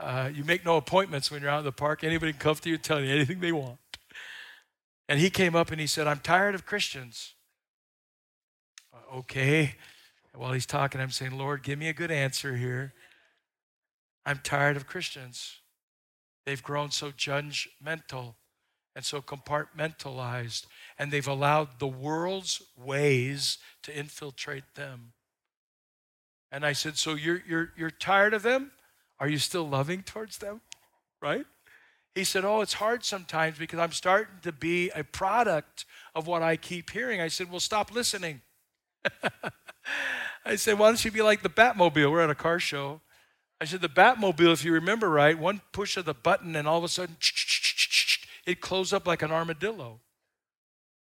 Uh, 0.00 0.30
you 0.34 0.42
make 0.42 0.64
no 0.64 0.78
appointments 0.78 1.30
when 1.30 1.42
you're 1.42 1.50
out 1.52 1.60
in 1.60 1.64
the 1.64 1.70
park. 1.70 2.02
Anybody 2.02 2.32
can 2.32 2.40
come 2.40 2.56
to 2.56 2.68
you 2.68 2.74
and 2.74 2.82
tell 2.82 3.00
you 3.00 3.14
anything 3.14 3.38
they 3.38 3.52
want. 3.52 3.78
And 5.08 5.20
he 5.20 5.30
came 5.30 5.54
up 5.54 5.70
and 5.70 5.80
he 5.80 5.86
said, 5.86 6.08
I'm 6.08 6.18
tired 6.18 6.56
of 6.56 6.66
Christians. 6.66 7.34
Uh, 8.92 9.18
okay. 9.18 9.76
While 10.34 10.52
he's 10.52 10.66
talking, 10.66 11.00
I'm 11.00 11.10
saying, 11.10 11.36
Lord, 11.36 11.62
give 11.62 11.78
me 11.78 11.88
a 11.88 11.92
good 11.92 12.10
answer 12.10 12.56
here. 12.56 12.94
I'm 14.24 14.38
tired 14.38 14.76
of 14.76 14.86
Christians. 14.86 15.56
They've 16.46 16.62
grown 16.62 16.90
so 16.90 17.10
judgmental 17.10 18.34
and 18.96 19.04
so 19.04 19.20
compartmentalized, 19.20 20.66
and 20.98 21.10
they've 21.10 21.26
allowed 21.26 21.78
the 21.78 21.86
world's 21.86 22.62
ways 22.76 23.58
to 23.82 23.96
infiltrate 23.96 24.74
them. 24.74 25.12
And 26.52 26.64
I 26.64 26.72
said, 26.72 26.96
So 26.96 27.14
you're, 27.14 27.42
you're, 27.46 27.72
you're 27.76 27.90
tired 27.90 28.34
of 28.34 28.42
them? 28.42 28.72
Are 29.18 29.28
you 29.28 29.38
still 29.38 29.68
loving 29.68 30.02
towards 30.02 30.38
them? 30.38 30.60
Right? 31.22 31.46
He 32.14 32.24
said, 32.24 32.44
Oh, 32.44 32.60
it's 32.60 32.74
hard 32.74 33.04
sometimes 33.04 33.58
because 33.58 33.78
I'm 33.78 33.92
starting 33.92 34.40
to 34.42 34.52
be 34.52 34.90
a 34.90 35.04
product 35.04 35.84
of 36.14 36.26
what 36.26 36.42
I 36.42 36.56
keep 36.56 36.90
hearing. 36.90 37.20
I 37.20 37.28
said, 37.28 37.50
Well, 37.50 37.60
stop 37.60 37.92
listening. 37.92 38.40
I 40.44 40.56
said, 40.56 40.78
why 40.78 40.88
don't 40.88 41.04
you 41.04 41.10
be 41.10 41.22
like 41.22 41.42
the 41.42 41.48
Batmobile? 41.48 42.10
We're 42.10 42.22
at 42.22 42.30
a 42.30 42.34
car 42.34 42.58
show. 42.58 43.00
I 43.60 43.66
said, 43.66 43.82
the 43.82 43.88
Batmobile, 43.88 44.52
if 44.52 44.64
you 44.64 44.72
remember 44.72 45.10
right, 45.10 45.38
one 45.38 45.60
push 45.72 45.96
of 45.96 46.06
the 46.06 46.14
button 46.14 46.56
and 46.56 46.66
all 46.66 46.78
of 46.78 46.84
a 46.84 46.88
sudden 46.88 47.16
it 48.46 48.60
closed 48.60 48.94
up 48.94 49.06
like 49.06 49.22
an 49.22 49.30
armadillo. 49.30 50.00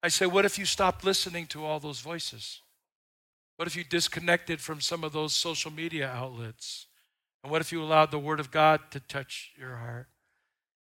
I 0.02 0.08
said, 0.08 0.28
what 0.28 0.44
if 0.44 0.58
you 0.58 0.64
stopped 0.64 1.04
listening 1.04 1.46
to 1.46 1.64
all 1.64 1.80
those 1.80 2.00
voices? 2.00 2.60
What 3.56 3.68
if 3.68 3.76
you 3.76 3.84
disconnected 3.84 4.60
from 4.60 4.80
some 4.80 5.04
of 5.04 5.12
those 5.12 5.34
social 5.34 5.70
media 5.70 6.08
outlets? 6.08 6.86
And 7.42 7.50
what 7.50 7.60
if 7.60 7.72
you 7.72 7.82
allowed 7.82 8.10
the 8.10 8.18
Word 8.18 8.40
of 8.40 8.50
God 8.50 8.80
to 8.90 9.00
touch 9.00 9.52
your 9.56 9.76
heart? 9.76 10.08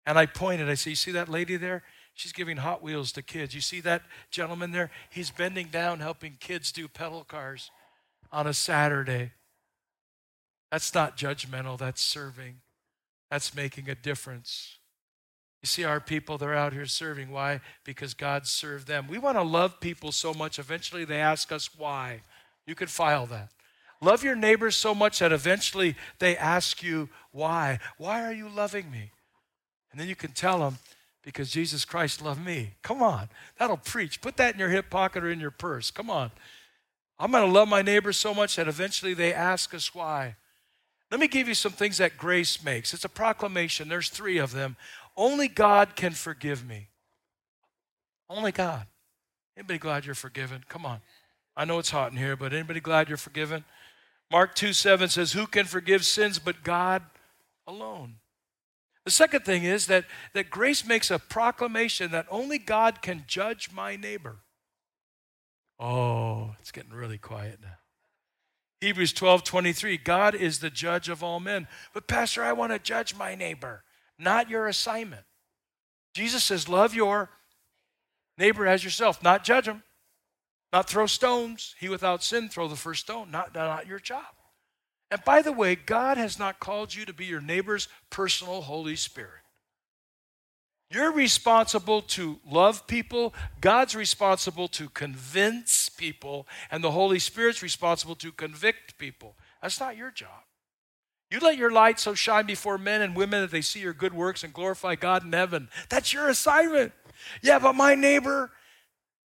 And 0.06 0.18
I 0.18 0.26
pointed, 0.26 0.70
I 0.70 0.76
said, 0.76 0.92
You 0.92 0.96
see 0.96 1.12
that 1.12 1.30
lady 1.30 1.58
there? 1.58 1.84
She's 2.18 2.34
giving 2.34 2.58
Hot 2.58 2.82
Wheels 2.82 3.12
to 3.12 3.22
kids. 3.22 3.54
You 3.54 3.62
see 3.62 3.80
that 3.82 4.02
gentleman 4.32 4.72
there? 4.72 4.90
He's 5.12 5.30
bending 5.30 5.68
down 5.68 6.00
helping 6.00 6.36
kids 6.40 6.72
do 6.72 6.88
pedal 6.88 7.24
cars 7.24 7.70
on 8.32 8.48
a 8.48 8.56
Saturday. 8.56 9.34
That's 10.72 10.96
not 10.96 11.16
judgmental, 11.16 11.78
that's 11.78 12.02
serving. 12.02 12.56
That's 13.30 13.54
making 13.56 13.88
a 13.88 13.94
difference. 13.94 14.80
You 15.62 15.68
see, 15.68 15.84
our 15.84 16.00
people, 16.00 16.40
they're 16.40 16.56
out 16.56 16.74
here 16.74 16.88
serving. 16.88 17.30
Why? 17.30 17.62
Because 17.84 18.16
God 18.16 18.48
served 18.48 18.88
them. 18.88 19.08
We 19.08 19.20
want 19.20 19.38
to 19.38 19.44
love 19.44 19.80
people 19.80 20.12
so 20.12 20.34
much, 20.34 20.58
eventually 20.58 21.06
they 21.06 21.20
ask 21.20 21.52
us 21.52 21.70
why. 21.78 22.24
You 22.66 22.74
can 22.74 22.88
file 22.88 23.28
that. 23.28 23.52
Love 24.02 24.24
your 24.24 24.36
neighbors 24.36 24.76
so 24.76 24.96
much 24.96 25.20
that 25.20 25.32
eventually 25.32 25.96
they 26.18 26.36
ask 26.36 26.82
you 26.82 27.10
why. 27.32 27.78
Why 28.00 28.24
are 28.24 28.34
you 28.34 28.50
loving 28.50 28.90
me? 28.90 29.12
And 29.92 30.02
then 30.02 30.08
you 30.08 30.16
can 30.16 30.32
tell 30.32 30.58
them, 30.60 30.80
because 31.28 31.52
Jesus 31.52 31.84
Christ 31.84 32.22
loved 32.22 32.46
me. 32.46 32.76
Come 32.82 33.04
on, 33.04 33.28
that'll 33.60 33.76
preach. 33.76 34.22
Put 34.22 34.38
that 34.38 34.54
in 34.54 34.60
your 34.62 34.70
hip 34.70 34.90
pocket 34.90 35.26
or 35.26 35.30
in 35.30 35.42
your 35.42 35.52
purse. 35.52 35.92
Come 35.92 36.10
on. 36.10 36.32
I'm 37.20 37.32
going 37.32 37.46
to 37.46 37.52
love 37.52 37.68
my 37.68 37.82
neighbors 37.82 38.16
so 38.16 38.34
much 38.34 38.56
that 38.56 38.70
eventually 38.70 39.14
they 39.14 39.34
ask 39.34 39.74
us 39.74 39.94
why. 39.94 40.38
Let 41.12 41.20
me 41.20 41.28
give 41.28 41.50
you 41.50 41.54
some 41.54 41.74
things 41.74 41.98
that 41.98 42.18
grace 42.18 42.64
makes. 42.64 42.94
It's 42.94 43.04
a 43.04 43.10
proclamation, 43.10 43.90
there's 43.90 44.08
three 44.08 44.38
of 44.38 44.54
them. 44.54 44.78
Only 45.18 45.50
God 45.50 45.98
can 45.98 46.14
forgive 46.14 46.66
me. 46.66 46.88
Only 48.30 48.54
God. 48.54 48.86
Anybody 49.58 49.80
glad 49.80 50.06
you're 50.06 50.16
forgiven? 50.16 50.64
Come 50.70 50.86
on. 50.86 51.02
I 51.58 51.66
know 51.66 51.78
it's 51.78 51.90
hot 51.90 52.14
in 52.14 52.18
here, 52.18 52.38
but 52.38 52.54
anybody 52.54 52.80
glad 52.80 53.10
you're 53.10 53.18
forgiven? 53.18 53.66
Mark 54.32 54.56
2 54.56 54.72
7 54.72 55.10
says, 55.10 55.34
Who 55.34 55.46
can 55.46 55.66
forgive 55.66 56.06
sins 56.06 56.40
but 56.40 56.64
God 56.64 57.02
alone? 57.68 58.16
The 59.08 59.12
second 59.12 59.46
thing 59.46 59.64
is 59.64 59.88
that, 59.88 60.04
that 60.34 60.50
grace 60.50 60.86
makes 60.86 61.10
a 61.10 61.18
proclamation 61.18 62.12
that 62.12 62.26
only 62.30 62.58
God 62.58 63.02
can 63.02 63.24
judge 63.26 63.72
my 63.72 63.96
neighbor. 63.96 64.40
Oh, 65.80 66.56
it's 66.60 66.74
getting 66.74 66.92
really 66.92 67.18
quiet 67.18 67.60
now. 67.62 67.78
Hebrews 68.82 69.14
12 69.14 69.46
23, 69.46 69.96
God 69.96 70.36
is 70.36 70.60
the 70.60 70.70
judge 70.70 71.08
of 71.08 71.24
all 71.24 71.40
men. 71.40 71.70
But, 71.94 72.08
Pastor, 72.08 72.44
I 72.44 72.52
want 72.52 72.74
to 72.74 72.80
judge 72.80 73.16
my 73.16 73.34
neighbor, 73.34 73.86
not 74.20 74.50
your 74.50 74.68
assignment. 74.68 75.24
Jesus 76.14 76.44
says, 76.44 76.68
Love 76.68 76.94
your 76.94 77.30
neighbor 78.38 78.68
as 78.68 78.84
yourself, 78.84 79.24
not 79.24 79.46
judge 79.46 79.70
him, 79.70 79.84
not 80.74 80.90
throw 80.90 81.06
stones. 81.06 81.76
He 81.80 81.88
without 81.88 82.26
sin, 82.26 82.50
throw 82.50 82.68
the 82.68 82.76
first 82.76 83.04
stone, 83.04 83.32
not, 83.32 83.56
not 83.56 83.88
your 83.88 84.00
job. 84.00 84.37
And 85.10 85.24
by 85.24 85.42
the 85.42 85.52
way, 85.52 85.76
God 85.76 86.18
has 86.18 86.38
not 86.38 86.60
called 86.60 86.94
you 86.94 87.06
to 87.06 87.14
be 87.14 87.26
your 87.26 87.42
neighbor's 87.42 87.88
personal 88.10 88.62
Holy 88.62 88.96
Spirit. 88.96 89.42
You're 90.90 91.12
responsible 91.12 92.02
to 92.04 92.40
love 92.50 92.88
people, 92.88 93.34
God's 93.60 93.94
responsible 93.94 94.70
to 94.70 94.88
convince 94.90 95.90
people, 95.90 96.48
and 96.72 96.82
the 96.82 96.92
Holy 96.92 97.20
Spirit's 97.20 97.62
responsible 97.62 98.16
to 98.16 98.32
convict 98.32 98.98
people. 98.98 99.36
That's 99.62 99.82
not 99.82 99.98
your 99.98 100.12
job. 100.12 100.44
You 101.30 101.40
let 101.40 101.58
your 101.58 101.72
light 101.72 102.00
so 102.00 102.14
shine 102.14 102.46
before 102.46 102.78
men 102.78 103.02
and 103.02 103.16
women 103.16 103.42
that 103.42 103.52
they 103.52 103.62
see 103.62 103.82
your 103.82 103.94
good 103.94 104.14
works 104.14 104.44
and 104.46 104.54
glorify 104.54 104.96
God 104.96 105.26
in 105.26 105.34
heaven. 105.34 105.68
That's 105.90 106.14
your 106.14 106.30
assignment. 106.30 106.94
Yeah, 107.42 107.60
but 107.60 107.74
my 107.74 107.96
neighbor, 107.96 108.52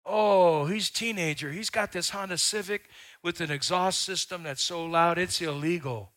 oh, 0.07 0.67
he's 0.67 0.89
teenager. 0.89 1.51
He's 1.51 1.71
got 1.71 1.91
this 1.91 2.11
Honda 2.11 2.39
Civic 2.39 2.89
with 3.23 3.41
an 3.41 3.51
exhaust 3.51 4.01
system 4.01 4.43
that's 4.43 4.63
so 4.63 4.85
loud 4.85 5.19
it's 5.19 5.41
illegal 5.41 6.13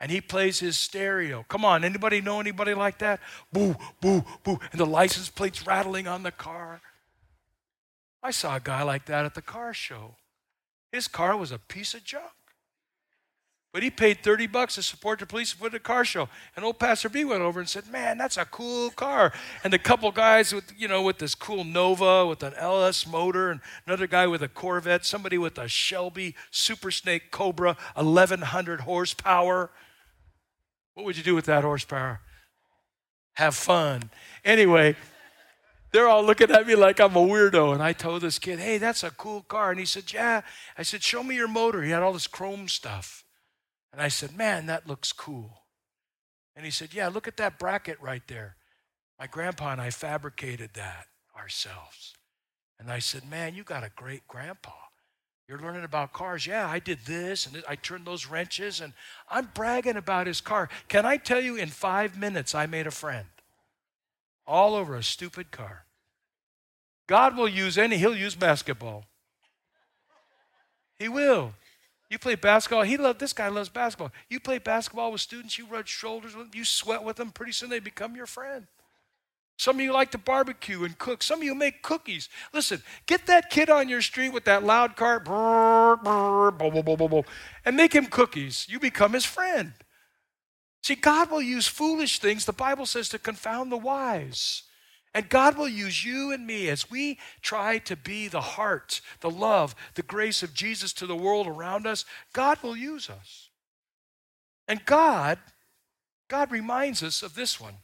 and 0.00 0.10
he 0.10 0.20
plays 0.20 0.58
his 0.58 0.78
stereo. 0.78 1.44
Come 1.48 1.64
on, 1.64 1.84
anybody 1.84 2.22
know 2.22 2.40
anybody 2.40 2.72
like 2.72 2.98
that? 2.98 3.20
Boo, 3.52 3.76
boo, 4.00 4.24
boo. 4.42 4.58
And 4.72 4.80
the 4.80 4.86
license 4.86 5.28
plate's 5.28 5.66
rattling 5.66 6.08
on 6.08 6.22
the 6.22 6.32
car. 6.32 6.80
I 8.22 8.30
saw 8.30 8.56
a 8.56 8.60
guy 8.60 8.82
like 8.82 9.04
that 9.06 9.26
at 9.26 9.34
the 9.34 9.42
car 9.42 9.74
show. 9.74 10.16
His 10.90 11.06
car 11.06 11.36
was 11.36 11.52
a 11.52 11.58
piece 11.58 11.92
of 11.94 12.02
junk. 12.02 12.32
But 13.72 13.84
he 13.84 13.90
paid 13.90 14.24
30 14.24 14.48
bucks 14.48 14.74
to 14.74 14.82
support 14.82 15.20
the 15.20 15.26
police 15.26 15.52
for 15.52 15.68
the 15.70 15.78
car 15.78 16.04
show. 16.04 16.28
And 16.56 16.64
old 16.64 16.80
Pastor 16.80 17.08
B 17.08 17.24
went 17.24 17.42
over 17.42 17.60
and 17.60 17.68
said, 17.68 17.86
Man, 17.88 18.18
that's 18.18 18.36
a 18.36 18.44
cool 18.44 18.90
car. 18.90 19.32
And 19.62 19.72
the 19.72 19.78
couple 19.78 20.10
guys 20.10 20.52
with, 20.52 20.72
you 20.76 20.88
know, 20.88 21.02
with 21.02 21.18
this 21.18 21.36
cool 21.36 21.62
Nova 21.62 22.26
with 22.26 22.42
an 22.42 22.54
LS 22.54 23.06
motor, 23.06 23.50
and 23.50 23.60
another 23.86 24.08
guy 24.08 24.26
with 24.26 24.42
a 24.42 24.48
Corvette, 24.48 25.04
somebody 25.04 25.38
with 25.38 25.56
a 25.56 25.68
Shelby 25.68 26.34
Super 26.50 26.90
Snake 26.90 27.30
Cobra, 27.30 27.76
1100 27.94 28.80
horsepower. 28.80 29.70
What 30.94 31.06
would 31.06 31.16
you 31.16 31.22
do 31.22 31.36
with 31.36 31.46
that 31.46 31.62
horsepower? 31.62 32.20
Have 33.34 33.54
fun. 33.54 34.10
Anyway, 34.44 34.96
they're 35.92 36.08
all 36.08 36.24
looking 36.24 36.50
at 36.50 36.66
me 36.66 36.74
like 36.74 36.98
I'm 36.98 37.14
a 37.14 37.20
weirdo. 37.20 37.72
And 37.72 37.82
I 37.84 37.92
told 37.92 38.22
this 38.22 38.40
kid, 38.40 38.58
Hey, 38.58 38.78
that's 38.78 39.04
a 39.04 39.12
cool 39.12 39.42
car. 39.42 39.70
And 39.70 39.78
he 39.78 39.86
said, 39.86 40.12
Yeah. 40.12 40.40
I 40.76 40.82
said, 40.82 41.04
Show 41.04 41.22
me 41.22 41.36
your 41.36 41.46
motor. 41.46 41.84
He 41.84 41.92
had 41.92 42.02
all 42.02 42.12
this 42.12 42.26
chrome 42.26 42.66
stuff. 42.66 43.24
And 43.92 44.00
I 44.00 44.08
said, 44.08 44.36
Man, 44.36 44.66
that 44.66 44.86
looks 44.86 45.12
cool. 45.12 45.62
And 46.56 46.64
he 46.64 46.70
said, 46.70 46.94
Yeah, 46.94 47.08
look 47.08 47.28
at 47.28 47.36
that 47.38 47.58
bracket 47.58 48.00
right 48.00 48.22
there. 48.28 48.56
My 49.18 49.26
grandpa 49.26 49.72
and 49.72 49.80
I 49.80 49.90
fabricated 49.90 50.70
that 50.74 51.06
ourselves. 51.36 52.14
And 52.78 52.90
I 52.90 52.98
said, 52.98 53.28
Man, 53.28 53.54
you 53.54 53.64
got 53.64 53.84
a 53.84 53.90
great 53.94 54.26
grandpa. 54.28 54.72
You're 55.48 55.58
learning 55.60 55.82
about 55.82 56.12
cars. 56.12 56.46
Yeah, 56.46 56.68
I 56.68 56.78
did 56.78 57.00
this 57.06 57.46
and 57.46 57.62
I 57.68 57.74
turned 57.74 58.06
those 58.06 58.26
wrenches 58.26 58.80
and 58.80 58.92
I'm 59.28 59.50
bragging 59.52 59.96
about 59.96 60.28
his 60.28 60.40
car. 60.40 60.68
Can 60.88 61.04
I 61.04 61.16
tell 61.16 61.40
you, 61.40 61.56
in 61.56 61.70
five 61.70 62.16
minutes, 62.16 62.54
I 62.54 62.66
made 62.66 62.86
a 62.86 62.92
friend 62.92 63.26
all 64.46 64.74
over 64.74 64.94
a 64.94 65.02
stupid 65.02 65.50
car. 65.50 65.86
God 67.08 67.36
will 67.36 67.48
use 67.48 67.76
any, 67.76 67.98
he'll 67.98 68.16
use 68.16 68.36
basketball. 68.36 69.06
He 71.00 71.08
will. 71.08 71.54
You 72.10 72.18
play 72.18 72.34
basketball. 72.34 72.82
He 72.82 72.96
loved 72.96 73.20
this 73.20 73.32
guy 73.32 73.48
loves 73.48 73.68
basketball. 73.68 74.10
You 74.28 74.40
play 74.40 74.58
basketball 74.58 75.12
with 75.12 75.20
students, 75.20 75.56
you 75.56 75.66
rub 75.66 75.86
shoulders 75.86 76.34
with 76.34 76.50
them, 76.50 76.58
you 76.58 76.64
sweat 76.64 77.04
with 77.04 77.16
them, 77.16 77.30
pretty 77.30 77.52
soon 77.52 77.70
they 77.70 77.78
become 77.78 78.16
your 78.16 78.26
friend. 78.26 78.66
Some 79.56 79.76
of 79.76 79.82
you 79.82 79.92
like 79.92 80.10
to 80.12 80.18
barbecue 80.18 80.84
and 80.84 80.98
cook. 80.98 81.22
Some 81.22 81.40
of 81.40 81.44
you 81.44 81.54
make 81.54 81.82
cookies. 81.82 82.30
Listen, 82.52 82.82
get 83.06 83.26
that 83.26 83.50
kid 83.50 83.68
on 83.68 83.90
your 83.90 84.00
street 84.00 84.32
with 84.32 84.46
that 84.46 84.64
loud 84.64 84.96
car, 84.96 85.22
and 87.64 87.76
make 87.76 87.92
him 87.92 88.06
cookies. 88.06 88.66
You 88.70 88.80
become 88.80 89.12
his 89.12 89.26
friend. 89.26 89.74
See, 90.82 90.94
God 90.94 91.30
will 91.30 91.42
use 91.42 91.68
foolish 91.68 92.20
things, 92.20 92.46
the 92.46 92.54
Bible 92.54 92.86
says, 92.86 93.10
to 93.10 93.18
confound 93.18 93.70
the 93.70 93.76
wise. 93.76 94.62
And 95.12 95.28
God 95.28 95.58
will 95.58 95.68
use 95.68 96.04
you 96.04 96.32
and 96.32 96.46
me 96.46 96.68
as 96.68 96.90
we 96.90 97.18
try 97.42 97.78
to 97.78 97.96
be 97.96 98.28
the 98.28 98.40
heart, 98.40 99.00
the 99.20 99.30
love, 99.30 99.74
the 99.94 100.02
grace 100.02 100.42
of 100.42 100.54
Jesus 100.54 100.92
to 100.94 101.06
the 101.06 101.16
world 101.16 101.48
around 101.48 101.86
us. 101.86 102.04
God 102.32 102.58
will 102.62 102.76
use 102.76 103.10
us. 103.10 103.48
And 104.68 104.84
God, 104.84 105.38
God 106.28 106.52
reminds 106.52 107.02
us 107.02 107.22
of 107.22 107.34
this 107.34 107.60
one. 107.60 107.78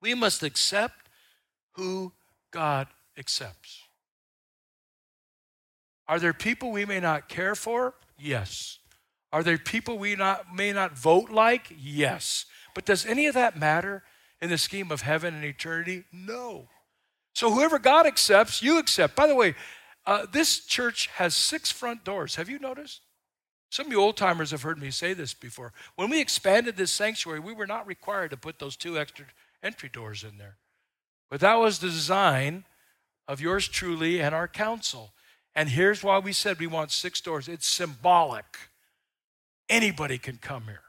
We 0.00 0.14
must 0.14 0.42
accept 0.42 1.10
who 1.72 2.12
God 2.50 2.86
accepts. 3.18 3.82
Are 6.08 6.18
there 6.18 6.32
people 6.32 6.72
we 6.72 6.86
may 6.86 7.00
not 7.00 7.28
care 7.28 7.54
for? 7.54 7.94
Yes. 8.18 8.78
Are 9.32 9.42
there 9.42 9.58
people 9.58 9.98
we 9.98 10.16
not, 10.16 10.54
may 10.54 10.72
not 10.72 10.96
vote 10.96 11.30
like? 11.30 11.72
Yes. 11.78 12.46
But 12.74 12.86
does 12.86 13.04
any 13.04 13.26
of 13.26 13.34
that 13.34 13.58
matter? 13.58 14.02
In 14.40 14.50
the 14.50 14.58
scheme 14.58 14.90
of 14.90 15.02
heaven 15.02 15.34
and 15.34 15.44
eternity? 15.44 16.04
No. 16.12 16.68
So 17.34 17.50
whoever 17.52 17.78
God 17.78 18.06
accepts, 18.06 18.62
you 18.62 18.78
accept. 18.78 19.14
By 19.14 19.26
the 19.26 19.34
way, 19.34 19.54
uh, 20.06 20.26
this 20.32 20.64
church 20.64 21.08
has 21.14 21.34
six 21.34 21.70
front 21.70 22.04
doors. 22.04 22.36
Have 22.36 22.48
you 22.48 22.58
noticed? 22.58 23.00
Some 23.70 23.86
of 23.86 23.92
you 23.92 24.00
old 24.00 24.16
timers 24.16 24.50
have 24.50 24.62
heard 24.62 24.80
me 24.80 24.90
say 24.90 25.14
this 25.14 25.32
before. 25.32 25.72
When 25.94 26.10
we 26.10 26.20
expanded 26.20 26.76
this 26.76 26.90
sanctuary, 26.90 27.38
we 27.38 27.52
were 27.52 27.66
not 27.66 27.86
required 27.86 28.32
to 28.32 28.36
put 28.36 28.58
those 28.58 28.76
two 28.76 28.98
extra 28.98 29.26
entry 29.62 29.88
doors 29.88 30.24
in 30.24 30.38
there. 30.38 30.56
But 31.30 31.40
that 31.40 31.54
was 31.54 31.78
the 31.78 31.86
design 31.86 32.64
of 33.28 33.40
yours 33.40 33.68
truly 33.68 34.20
and 34.20 34.34
our 34.34 34.48
council. 34.48 35.12
And 35.54 35.68
here's 35.68 36.02
why 36.02 36.18
we 36.18 36.32
said 36.32 36.58
we 36.58 36.66
want 36.66 36.90
six 36.90 37.20
doors 37.20 37.46
it's 37.46 37.66
symbolic. 37.66 38.44
Anybody 39.68 40.18
can 40.18 40.38
come 40.38 40.64
here. 40.64 40.82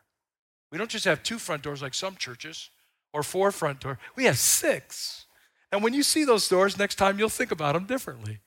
We 0.72 0.80
don't 0.80 0.90
just 0.90 1.06
have 1.06 1.22
two 1.22 1.38
front 1.38 1.62
doors 1.62 1.84
like 1.84 1.94
some 1.94 2.16
churches 2.16 2.72
or 3.14 3.24
four 3.24 3.52
front 3.52 3.80
door. 3.80 4.00
We 4.16 4.26
have 4.26 4.38
six. 4.38 5.26
And 5.72 5.84
when 5.84 5.94
you 5.94 6.04
see 6.04 6.26
those 6.26 6.48
doors, 6.48 6.78
next 6.78 6.96
time 6.96 7.18
you'll 7.18 7.30
think 7.30 7.52
about 7.52 7.74
them 7.74 7.86
differently. 7.86 8.40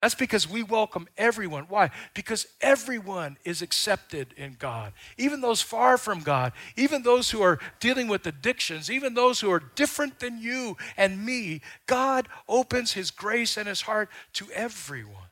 That's 0.00 0.14
because 0.14 0.48
we 0.48 0.62
welcome 0.62 1.08
everyone. 1.16 1.64
Why? 1.64 1.90
Because 2.14 2.46
everyone 2.60 3.36
is 3.44 3.62
accepted 3.62 4.32
in 4.36 4.54
God. 4.56 4.92
Even 5.16 5.40
those 5.40 5.60
far 5.60 5.98
from 5.98 6.20
God, 6.20 6.52
even 6.76 7.02
those 7.02 7.30
who 7.30 7.42
are 7.42 7.58
dealing 7.80 8.06
with 8.06 8.24
addictions, 8.24 8.90
even 8.90 9.14
those 9.14 9.40
who 9.40 9.50
are 9.50 9.62
different 9.74 10.20
than 10.20 10.38
you 10.38 10.76
and 10.96 11.24
me, 11.24 11.62
God 11.86 12.28
opens 12.48 12.92
His 12.92 13.10
grace 13.10 13.56
and 13.56 13.66
His 13.66 13.80
heart 13.80 14.08
to 14.34 14.46
everyone. 14.52 15.30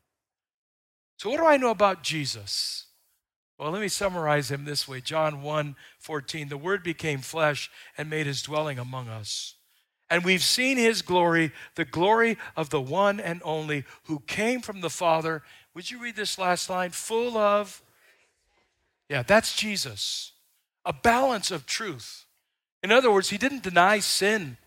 So, 1.18 1.30
what 1.30 1.38
do 1.38 1.46
I 1.46 1.58
know 1.58 1.70
about 1.70 2.02
Jesus? 2.02 2.85
Well, 3.58 3.70
let 3.70 3.80
me 3.80 3.88
summarize 3.88 4.50
him 4.50 4.64
this 4.64 4.86
way 4.86 5.00
John 5.00 5.42
1 5.42 5.76
14. 5.98 6.48
The 6.48 6.58
Word 6.58 6.82
became 6.82 7.20
flesh 7.20 7.70
and 7.96 8.10
made 8.10 8.26
his 8.26 8.42
dwelling 8.42 8.78
among 8.78 9.08
us. 9.08 9.54
And 10.08 10.24
we've 10.24 10.42
seen 10.42 10.76
his 10.76 11.02
glory, 11.02 11.52
the 11.74 11.84
glory 11.84 12.38
of 12.56 12.70
the 12.70 12.80
one 12.80 13.18
and 13.18 13.40
only 13.44 13.84
who 14.04 14.20
came 14.20 14.60
from 14.60 14.80
the 14.80 14.90
Father. 14.90 15.42
Would 15.74 15.90
you 15.90 15.98
read 15.98 16.16
this 16.16 16.38
last 16.38 16.70
line? 16.70 16.90
Full 16.90 17.36
of, 17.36 17.82
yeah, 19.08 19.22
that's 19.22 19.56
Jesus. 19.56 20.32
A 20.84 20.92
balance 20.92 21.50
of 21.50 21.66
truth. 21.66 22.26
In 22.82 22.92
other 22.92 23.10
words, 23.10 23.30
he 23.30 23.38
didn't 23.38 23.64
deny 23.64 23.98
sin, 23.98 24.58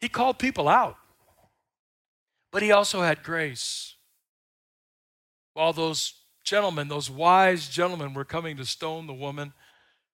he 0.00 0.08
called 0.08 0.38
people 0.38 0.68
out. 0.68 0.96
But 2.52 2.62
he 2.62 2.70
also 2.70 3.02
had 3.02 3.24
grace. 3.24 3.96
While 5.54 5.72
those 5.72 6.14
gentlemen, 6.46 6.88
those 6.88 7.10
wise 7.10 7.68
gentlemen, 7.68 8.14
were 8.14 8.24
coming 8.24 8.56
to 8.56 8.64
stone 8.64 9.06
the 9.06 9.12
woman 9.12 9.52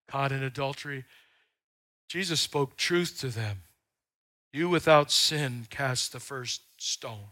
caught 0.08 0.32
in 0.32 0.42
adultery, 0.42 1.04
Jesus 2.08 2.40
spoke 2.40 2.76
truth 2.76 3.20
to 3.20 3.28
them. 3.28 3.62
You 4.52 4.68
without 4.68 5.10
sin 5.10 5.66
cast 5.70 6.12
the 6.12 6.20
first 6.20 6.62
stone. 6.76 7.28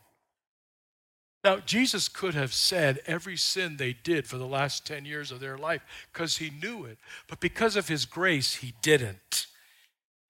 Now, 1.42 1.58
Jesus 1.58 2.08
could 2.08 2.34
have 2.34 2.52
said 2.52 3.00
every 3.06 3.36
sin 3.36 3.76
they 3.76 3.94
did 3.94 4.26
for 4.26 4.36
the 4.36 4.46
last 4.46 4.86
10 4.86 5.06
years 5.06 5.30
of 5.30 5.40
their 5.40 5.56
life 5.56 5.82
because 6.12 6.36
he 6.36 6.50
knew 6.50 6.84
it. 6.84 6.98
But 7.28 7.40
because 7.40 7.76
of 7.76 7.88
his 7.88 8.04
grace, 8.04 8.56
he 8.56 8.74
didn't. 8.82 9.46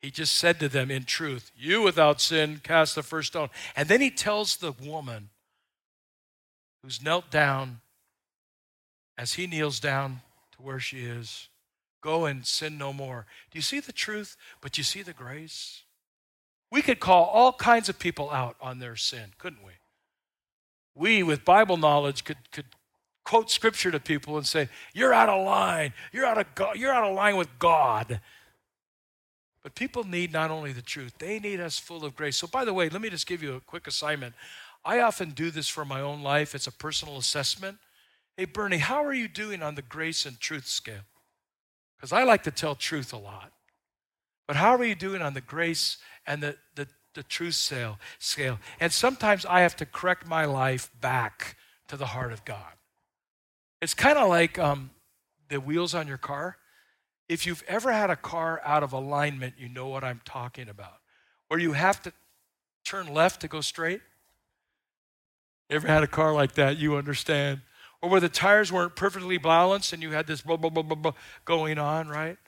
He 0.01 0.11
just 0.11 0.35
said 0.35 0.59
to 0.61 0.69
them 0.69 0.91
in 0.91 1.05
truth, 1.05 1.51
You 1.57 1.83
without 1.83 2.21
sin 2.21 2.61
cast 2.63 2.95
the 2.95 3.03
first 3.03 3.29
stone. 3.29 3.51
And 3.77 3.89
then 3.89 4.01
he 4.01 4.11
tells 4.11 4.57
the 4.57 4.73
woman 4.73 5.31
who's 6.83 7.03
knelt 7.03 7.31
down 7.31 7.81
as 9.21 9.35
he 9.35 9.47
kneels 9.47 9.79
down 9.81 10.23
to 10.53 10.63
where 10.63 10.81
she 10.81 11.01
is, 11.05 11.49
Go 12.03 12.25
and 12.25 12.47
sin 12.47 12.79
no 12.79 12.95
more. 12.95 13.27
Do 13.51 13.59
you 13.59 13.63
see 13.63 13.79
the 13.79 13.93
truth? 13.93 14.35
But 14.63 14.79
you 14.79 14.85
see 14.85 15.03
the 15.03 15.13
grace? 15.13 15.83
We 16.73 16.81
could 16.81 16.99
call 16.99 17.27
all 17.27 17.53
kinds 17.53 17.91
of 17.91 17.99
people 17.99 18.31
out 18.31 18.57
on 18.59 18.79
their 18.79 18.97
sin, 18.97 19.35
couldn't 19.37 19.63
we? 19.63 19.73
We, 20.95 21.23
with 21.23 21.45
Bible 21.45 21.77
knowledge, 21.77 22.25
could, 22.25 22.39
could 22.53 22.65
quote 23.23 23.51
scripture 23.51 23.91
to 23.91 24.01
people 24.01 24.39
and 24.39 24.47
say, 24.47 24.71
You're 24.95 25.13
out 25.13 25.29
of 25.29 25.45
line. 25.45 25.93
You're 26.11 26.25
out 26.25 26.39
of, 26.39 26.55
God. 26.55 26.77
You're 26.77 26.95
out 26.95 27.05
of 27.05 27.15
line 27.15 27.37
with 27.37 27.51
God. 27.59 28.23
But 29.63 29.75
people 29.75 30.05
need 30.05 30.33
not 30.33 30.51
only 30.51 30.73
the 30.73 30.81
truth, 30.81 31.13
they 31.19 31.39
need 31.39 31.61
us 31.61 31.79
full 31.79 32.07
of 32.07 32.17
grace. 32.17 32.39
So, 32.39 32.47
by 32.47 32.65
the 32.65 32.73
way, 32.73 32.89
let 32.89 33.03
me 33.03 33.11
just 33.11 33.27
give 33.27 33.43
you 33.43 33.57
a 33.57 33.61
quick 33.61 33.87
assignment. 33.87 34.35
I 34.87 35.01
often 35.01 35.33
do 35.33 35.51
this 35.51 35.69
for 35.69 35.85
my 35.85 36.01
own 36.01 36.23
life, 36.23 36.55
it's 36.55 36.67
a 36.67 36.73
personal 36.73 37.19
assessment. 37.19 37.77
Hey, 38.41 38.47
Bernie, 38.47 38.79
how 38.79 39.05
are 39.05 39.13
you 39.13 39.29
doing 39.29 39.63
on 39.63 39.75
the 39.75 39.83
grace 39.83 40.25
and 40.25 40.41
truth 40.41 40.67
scale? 40.67 41.03
Because 41.95 42.11
I 42.11 42.23
like 42.23 42.43
to 42.45 42.51
tell 42.51 42.75
truth 42.75 43.13
a 43.13 43.19
lot. 43.19 43.53
But 44.47 44.57
how 44.57 44.77
are 44.77 44.83
you 44.83 44.95
doing 44.95 45.21
on 45.21 45.35
the 45.35 45.43
grace 45.43 45.99
and 46.27 46.43
the, 46.43 46.57
the, 46.75 46.89
the 47.13 47.23
truth 47.23 47.53
scale? 48.19 48.59
And 48.81 48.91
sometimes 48.91 49.45
I 49.45 49.61
have 49.61 49.77
to 49.77 49.85
correct 49.85 50.27
my 50.27 50.47
life 50.47 50.91
back 51.03 51.59
to 51.89 51.99
the 51.99 52.07
heart 52.07 52.33
of 52.33 52.47
God. 52.47 52.73
It's 53.83 53.93
kind 53.93 54.17
of 54.17 54.31
like 54.31 54.59
um, 54.59 54.89
the 55.51 55.61
wheels 55.61 55.95
on 55.95 56.09
your 56.09 56.17
car. 56.17 56.57
If 57.29 57.47
you've 57.47 57.63
ever 57.69 57.93
had 57.93 58.09
a 58.09 58.17
car 58.17 58.63
out 58.65 58.83
of 58.83 58.95
alignment, 58.95 59.57
you 59.59 59.69
know 59.69 59.89
what 59.89 60.03
I'm 60.03 60.23
talking 60.25 60.71
about. 60.71 60.97
Where 61.49 61.61
you 61.61 61.73
have 61.73 62.03
to 62.05 62.13
turn 62.87 63.13
left 63.13 63.43
to 63.43 63.49
go 63.49 63.61
straight. 63.61 64.01
Ever 65.69 65.87
had 65.87 66.03
a 66.03 66.07
car 66.07 66.33
like 66.33 66.53
that? 66.53 66.79
You 66.79 66.97
understand. 66.97 67.61
Or 68.03 68.09
where 68.09 68.21
the 68.21 68.29
tires 68.29 68.73
weren't 68.73 68.97
perfectly 68.97 69.37
balanced 69.37 69.93
and 69.93 70.03
you 70.03 70.13
had 70.13 70.27
this 70.27 70.41
blah, 70.41 70.57
blah, 70.57 70.71
blah, 70.71 70.83
blah, 70.83 70.97
blah 70.97 71.13
going 71.45 71.79
on, 71.79 72.09
right? 72.09 72.39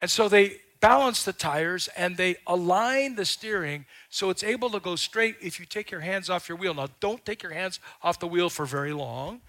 And 0.00 0.10
so 0.10 0.28
they 0.28 0.56
balance 0.80 1.24
the 1.24 1.32
tires 1.32 1.88
and 1.96 2.16
they 2.16 2.36
align 2.46 3.16
the 3.16 3.24
steering 3.24 3.86
so 4.10 4.28
it's 4.30 4.44
able 4.44 4.68
to 4.70 4.78
go 4.78 4.96
straight 4.96 5.34
if 5.40 5.58
you 5.58 5.66
take 5.66 5.90
your 5.90 6.00
hands 6.00 6.28
off 6.28 6.48
your 6.48 6.58
wheel. 6.58 6.74
Now, 6.74 6.88
don't 7.00 7.24
take 7.24 7.42
your 7.42 7.52
hands 7.52 7.80
off 8.02 8.20
the 8.20 8.26
wheel 8.26 8.50
for 8.50 8.66
very 8.66 8.92
long, 8.92 9.40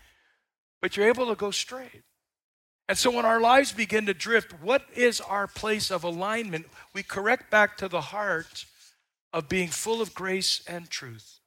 but 0.82 0.96
you're 0.96 1.08
able 1.08 1.28
to 1.28 1.36
go 1.36 1.52
straight. 1.52 2.04
And 2.88 2.98
so 2.98 3.12
when 3.12 3.26
our 3.26 3.42
lives 3.42 3.72
begin 3.72 4.06
to 4.06 4.14
drift, 4.14 4.54
what 4.62 4.84
is 4.96 5.20
our 5.20 5.48
place 5.48 5.92
of 5.92 6.04
alignment? 6.04 6.68
We 6.94 7.04
correct 7.04 7.52
back 7.52 7.78
to 7.78 7.88
the 7.88 8.02
heart 8.02 8.66
of 9.34 9.50
being 9.50 9.70
full 9.70 10.02
of 10.02 10.14
grace 10.14 10.62
and 10.68 10.90
truth. 10.90 11.40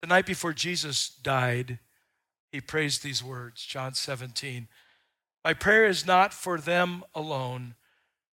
The 0.00 0.08
night 0.08 0.26
before 0.26 0.52
Jesus 0.52 1.08
died, 1.08 1.78
he 2.54 2.60
praised 2.60 3.02
these 3.02 3.22
words, 3.22 3.64
John 3.64 3.94
17. 3.94 4.68
My 5.44 5.54
prayer 5.54 5.86
is 5.86 6.06
not 6.06 6.32
for 6.32 6.58
them 6.58 7.04
alone. 7.14 7.74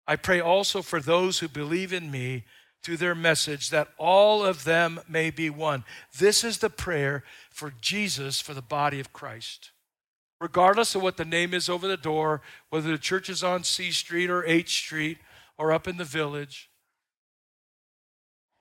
I 0.07 0.15
pray 0.15 0.39
also 0.39 0.81
for 0.81 0.99
those 0.99 1.39
who 1.39 1.47
believe 1.47 1.91
in 1.91 2.09
me 2.09 2.45
through 2.83 2.97
their 2.97 3.15
message, 3.15 3.69
that 3.69 3.89
all 3.97 4.45
of 4.45 4.63
them 4.63 4.99
may 5.07 5.29
be 5.29 5.49
one. 5.49 5.83
This 6.17 6.43
is 6.43 6.59
the 6.59 6.69
prayer 6.69 7.23
for 7.49 7.73
Jesus, 7.81 8.39
for 8.39 8.53
the 8.53 8.61
body 8.61 8.99
of 8.99 9.13
Christ 9.13 9.71
regardless 10.41 10.95
of 10.95 11.03
what 11.03 11.17
the 11.17 11.23
name 11.23 11.53
is 11.53 11.69
over 11.69 11.87
the 11.87 11.95
door, 11.95 12.41
whether 12.71 12.89
the 12.89 12.97
church 12.97 13.29
is 13.29 13.43
on 13.43 13.63
C 13.63 13.91
Street 13.91 14.29
or 14.29 14.43
H 14.43 14.71
Street 14.71 15.19
or 15.57 15.71
up 15.71 15.87
in 15.87 15.97
the 15.97 16.03
village. 16.03 16.69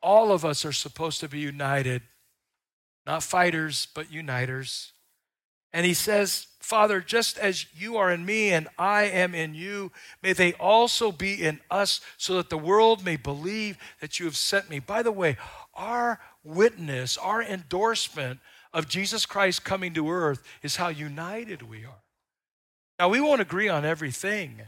All 0.02 0.30
of 0.30 0.44
us 0.44 0.64
are 0.64 0.72
supposed 0.72 1.20
to 1.20 1.28
be 1.28 1.38
united, 1.38 2.02
not 3.06 3.22
fighters, 3.22 3.88
but 3.94 4.12
uniters. 4.12 4.92
And 5.72 5.86
he 5.86 5.94
says, 5.94 6.46
Father, 6.58 7.00
just 7.00 7.38
as 7.38 7.66
you 7.74 7.96
are 7.96 8.10
in 8.12 8.24
me 8.24 8.50
and 8.50 8.68
I 8.78 9.04
am 9.04 9.34
in 9.34 9.54
you, 9.54 9.92
may 10.22 10.32
they 10.32 10.52
also 10.54 11.10
be 11.10 11.42
in 11.42 11.60
us 11.70 12.00
so 12.16 12.36
that 12.36 12.50
the 12.50 12.58
world 12.58 13.04
may 13.04 13.16
believe 13.16 13.76
that 14.00 14.18
you 14.18 14.26
have 14.26 14.36
sent 14.36 14.70
me. 14.70 14.78
By 14.78 15.02
the 15.02 15.12
way, 15.12 15.36
our 15.74 16.20
witness, 16.44 17.16
our 17.16 17.42
endorsement 17.42 18.40
of 18.72 18.88
Jesus 18.88 19.26
Christ 19.26 19.64
coming 19.64 19.94
to 19.94 20.10
earth 20.10 20.42
is 20.62 20.76
how 20.76 20.88
united 20.88 21.62
we 21.62 21.84
are. 21.84 22.02
Now, 22.98 23.08
we 23.08 23.20
won't 23.20 23.40
agree 23.40 23.68
on 23.68 23.84
everything, 23.84 24.60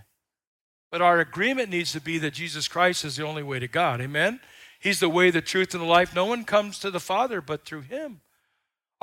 but 0.90 1.02
our 1.02 1.20
agreement 1.20 1.70
needs 1.70 1.92
to 1.92 2.00
be 2.00 2.18
that 2.18 2.32
Jesus 2.32 2.66
Christ 2.66 3.04
is 3.04 3.16
the 3.16 3.26
only 3.26 3.42
way 3.42 3.58
to 3.58 3.68
God. 3.68 4.00
Amen? 4.00 4.40
He's 4.80 5.00
the 5.00 5.08
way, 5.08 5.30
the 5.30 5.40
truth, 5.40 5.74
and 5.74 5.82
the 5.82 5.86
life. 5.86 6.14
No 6.14 6.24
one 6.24 6.44
comes 6.44 6.78
to 6.80 6.90
the 6.90 6.98
Father 6.98 7.40
but 7.40 7.64
through 7.64 7.82
Him. 7.82 8.22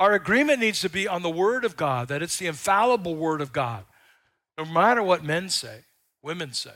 Our 0.00 0.14
agreement 0.14 0.60
needs 0.60 0.80
to 0.80 0.88
be 0.88 1.06
on 1.06 1.20
the 1.20 1.28
Word 1.28 1.62
of 1.62 1.76
God, 1.76 2.08
that 2.08 2.22
it's 2.22 2.38
the 2.38 2.46
infallible 2.46 3.16
Word 3.16 3.42
of 3.42 3.52
God, 3.52 3.84
no 4.56 4.64
matter 4.64 5.02
what 5.02 5.22
men 5.22 5.50
say, 5.50 5.84
women 6.22 6.54
say. 6.54 6.70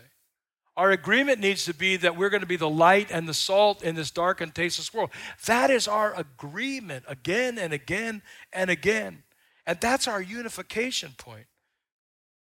Our 0.76 0.90
agreement 0.90 1.40
needs 1.40 1.64
to 1.64 1.72
be 1.72 1.96
that 1.96 2.18
we're 2.18 2.28
going 2.28 2.42
to 2.42 2.46
be 2.46 2.56
the 2.56 2.68
light 2.68 3.10
and 3.10 3.26
the 3.26 3.32
salt 3.32 3.82
in 3.82 3.94
this 3.94 4.10
dark 4.10 4.42
and 4.42 4.54
tasteless 4.54 4.92
world. 4.92 5.08
That 5.46 5.70
is 5.70 5.88
our 5.88 6.14
agreement 6.14 7.06
again 7.08 7.58
and 7.58 7.72
again 7.72 8.20
and 8.52 8.68
again. 8.68 9.22
And 9.66 9.80
that's 9.80 10.06
our 10.06 10.20
unification 10.20 11.12
point. 11.16 11.46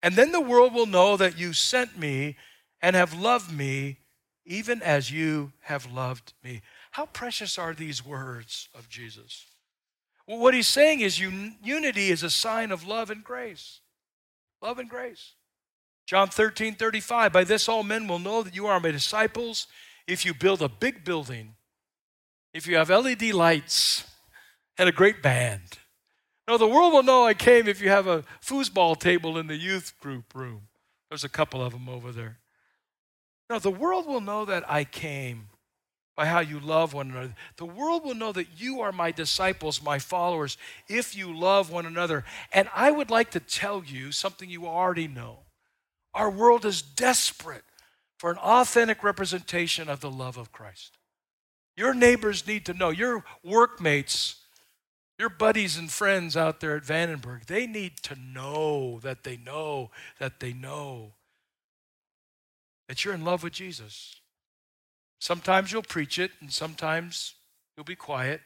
And 0.01 0.15
then 0.15 0.31
the 0.31 0.41
world 0.41 0.73
will 0.73 0.87
know 0.87 1.15
that 1.15 1.37
you 1.37 1.53
sent 1.53 1.95
me 1.99 2.37
and 2.81 2.95
have 2.95 3.13
loved 3.13 3.55
me 3.55 3.97
even 4.45 4.81
as 4.81 5.11
you 5.11 5.51
have 5.63 5.91
loved 5.91 6.33
me. 6.43 6.61
How 6.91 7.05
precious 7.05 7.59
are 7.59 7.75
these 7.75 8.03
words 8.03 8.67
of 8.73 8.89
Jesus? 8.89 9.45
What 10.39 10.53
he's 10.53 10.67
saying 10.67 11.01
is 11.01 11.19
un- 11.19 11.57
unity 11.61 12.09
is 12.09 12.23
a 12.23 12.29
sign 12.29 12.71
of 12.71 12.87
love 12.87 13.09
and 13.09 13.21
grace. 13.21 13.81
Love 14.61 14.79
and 14.79 14.89
grace. 14.89 15.33
John 16.05 16.29
13, 16.29 16.75
35. 16.75 17.33
By 17.33 17.43
this 17.43 17.67
all 17.67 17.83
men 17.83 18.07
will 18.07 18.19
know 18.19 18.41
that 18.41 18.55
you 18.55 18.65
are 18.67 18.79
my 18.79 18.91
disciples 18.91 19.67
if 20.07 20.25
you 20.25 20.33
build 20.33 20.61
a 20.61 20.69
big 20.69 21.03
building, 21.03 21.55
if 22.53 22.65
you 22.65 22.77
have 22.77 22.89
LED 22.89 23.33
lights 23.33 24.05
and 24.77 24.87
a 24.87 24.93
great 24.93 25.21
band. 25.21 25.79
No, 26.47 26.57
the 26.57 26.67
world 26.67 26.93
will 26.93 27.03
know 27.03 27.25
I 27.25 27.33
came 27.33 27.67
if 27.67 27.81
you 27.81 27.89
have 27.89 28.07
a 28.07 28.23
foosball 28.41 28.97
table 28.97 29.37
in 29.37 29.47
the 29.47 29.57
youth 29.57 29.93
group 29.99 30.33
room. 30.33 30.63
There's 31.09 31.23
a 31.25 31.29
couple 31.29 31.61
of 31.61 31.73
them 31.73 31.89
over 31.89 32.11
there. 32.11 32.39
No, 33.49 33.59
the 33.59 33.69
world 33.69 34.07
will 34.07 34.21
know 34.21 34.45
that 34.45 34.69
I 34.69 34.85
came 34.85 35.49
by 36.15 36.25
how 36.25 36.39
you 36.39 36.59
love 36.59 36.93
one 36.93 37.11
another. 37.11 37.33
The 37.57 37.65
world 37.65 38.03
will 38.03 38.15
know 38.15 38.31
that 38.31 38.59
you 38.59 38.81
are 38.81 38.91
my 38.91 39.11
disciples, 39.11 39.81
my 39.81 39.97
followers, 39.99 40.57
if 40.87 41.15
you 41.15 41.35
love 41.35 41.71
one 41.71 41.85
another. 41.85 42.25
And 42.51 42.69
I 42.75 42.91
would 42.91 43.09
like 43.09 43.31
to 43.31 43.39
tell 43.39 43.83
you 43.85 44.11
something 44.11 44.49
you 44.49 44.67
already 44.67 45.07
know. 45.07 45.39
Our 46.13 46.29
world 46.29 46.65
is 46.65 46.81
desperate 46.81 47.63
for 48.17 48.29
an 48.29 48.37
authentic 48.37 49.03
representation 49.03 49.89
of 49.89 50.01
the 50.01 50.11
love 50.11 50.37
of 50.37 50.51
Christ. 50.51 50.97
Your 51.75 51.93
neighbors 51.93 52.45
need 52.45 52.65
to 52.65 52.73
know, 52.73 52.89
your 52.89 53.23
workmates, 53.43 54.35
your 55.17 55.29
buddies 55.29 55.77
and 55.77 55.89
friends 55.89 56.35
out 56.35 56.59
there 56.59 56.75
at 56.75 56.83
Vandenberg, 56.83 57.45
they 57.45 57.65
need 57.65 57.97
to 58.03 58.15
know 58.15 58.99
that 58.99 59.23
they 59.23 59.37
know 59.37 59.91
that 60.19 60.39
they 60.39 60.53
know 60.53 61.13
that 62.87 63.03
you're 63.03 63.13
in 63.13 63.23
love 63.23 63.43
with 63.43 63.53
Jesus. 63.53 64.20
Sometimes 65.21 65.71
you'll 65.71 65.83
preach 65.83 66.19
it, 66.19 66.31
and 66.41 66.51
sometimes 66.51 67.35
you'll 67.77 67.85
be 67.85 67.95
quiet. 67.95 68.41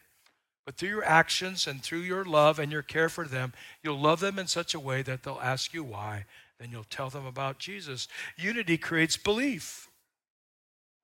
But 0.64 0.76
through 0.76 0.90
your 0.90 1.04
actions 1.04 1.66
and 1.66 1.82
through 1.82 2.00
your 2.00 2.24
love 2.24 2.60
and 2.60 2.72
your 2.72 2.84
care 2.84 3.10
for 3.10 3.26
them, 3.26 3.54
you'll 3.82 4.00
love 4.00 4.20
them 4.20 4.38
in 4.38 4.46
such 4.46 4.76
a 4.76 4.80
way 4.80 5.02
that 5.02 5.24
they'll 5.24 5.40
ask 5.42 5.74
you 5.74 5.84
why 5.84 6.26
then 6.60 6.72
you'll 6.72 6.86
tell 6.86 7.10
them 7.10 7.26
about 7.26 7.60
Jesus. 7.60 8.08
Unity 8.38 8.78
creates 8.78 9.18
belief. 9.18 9.90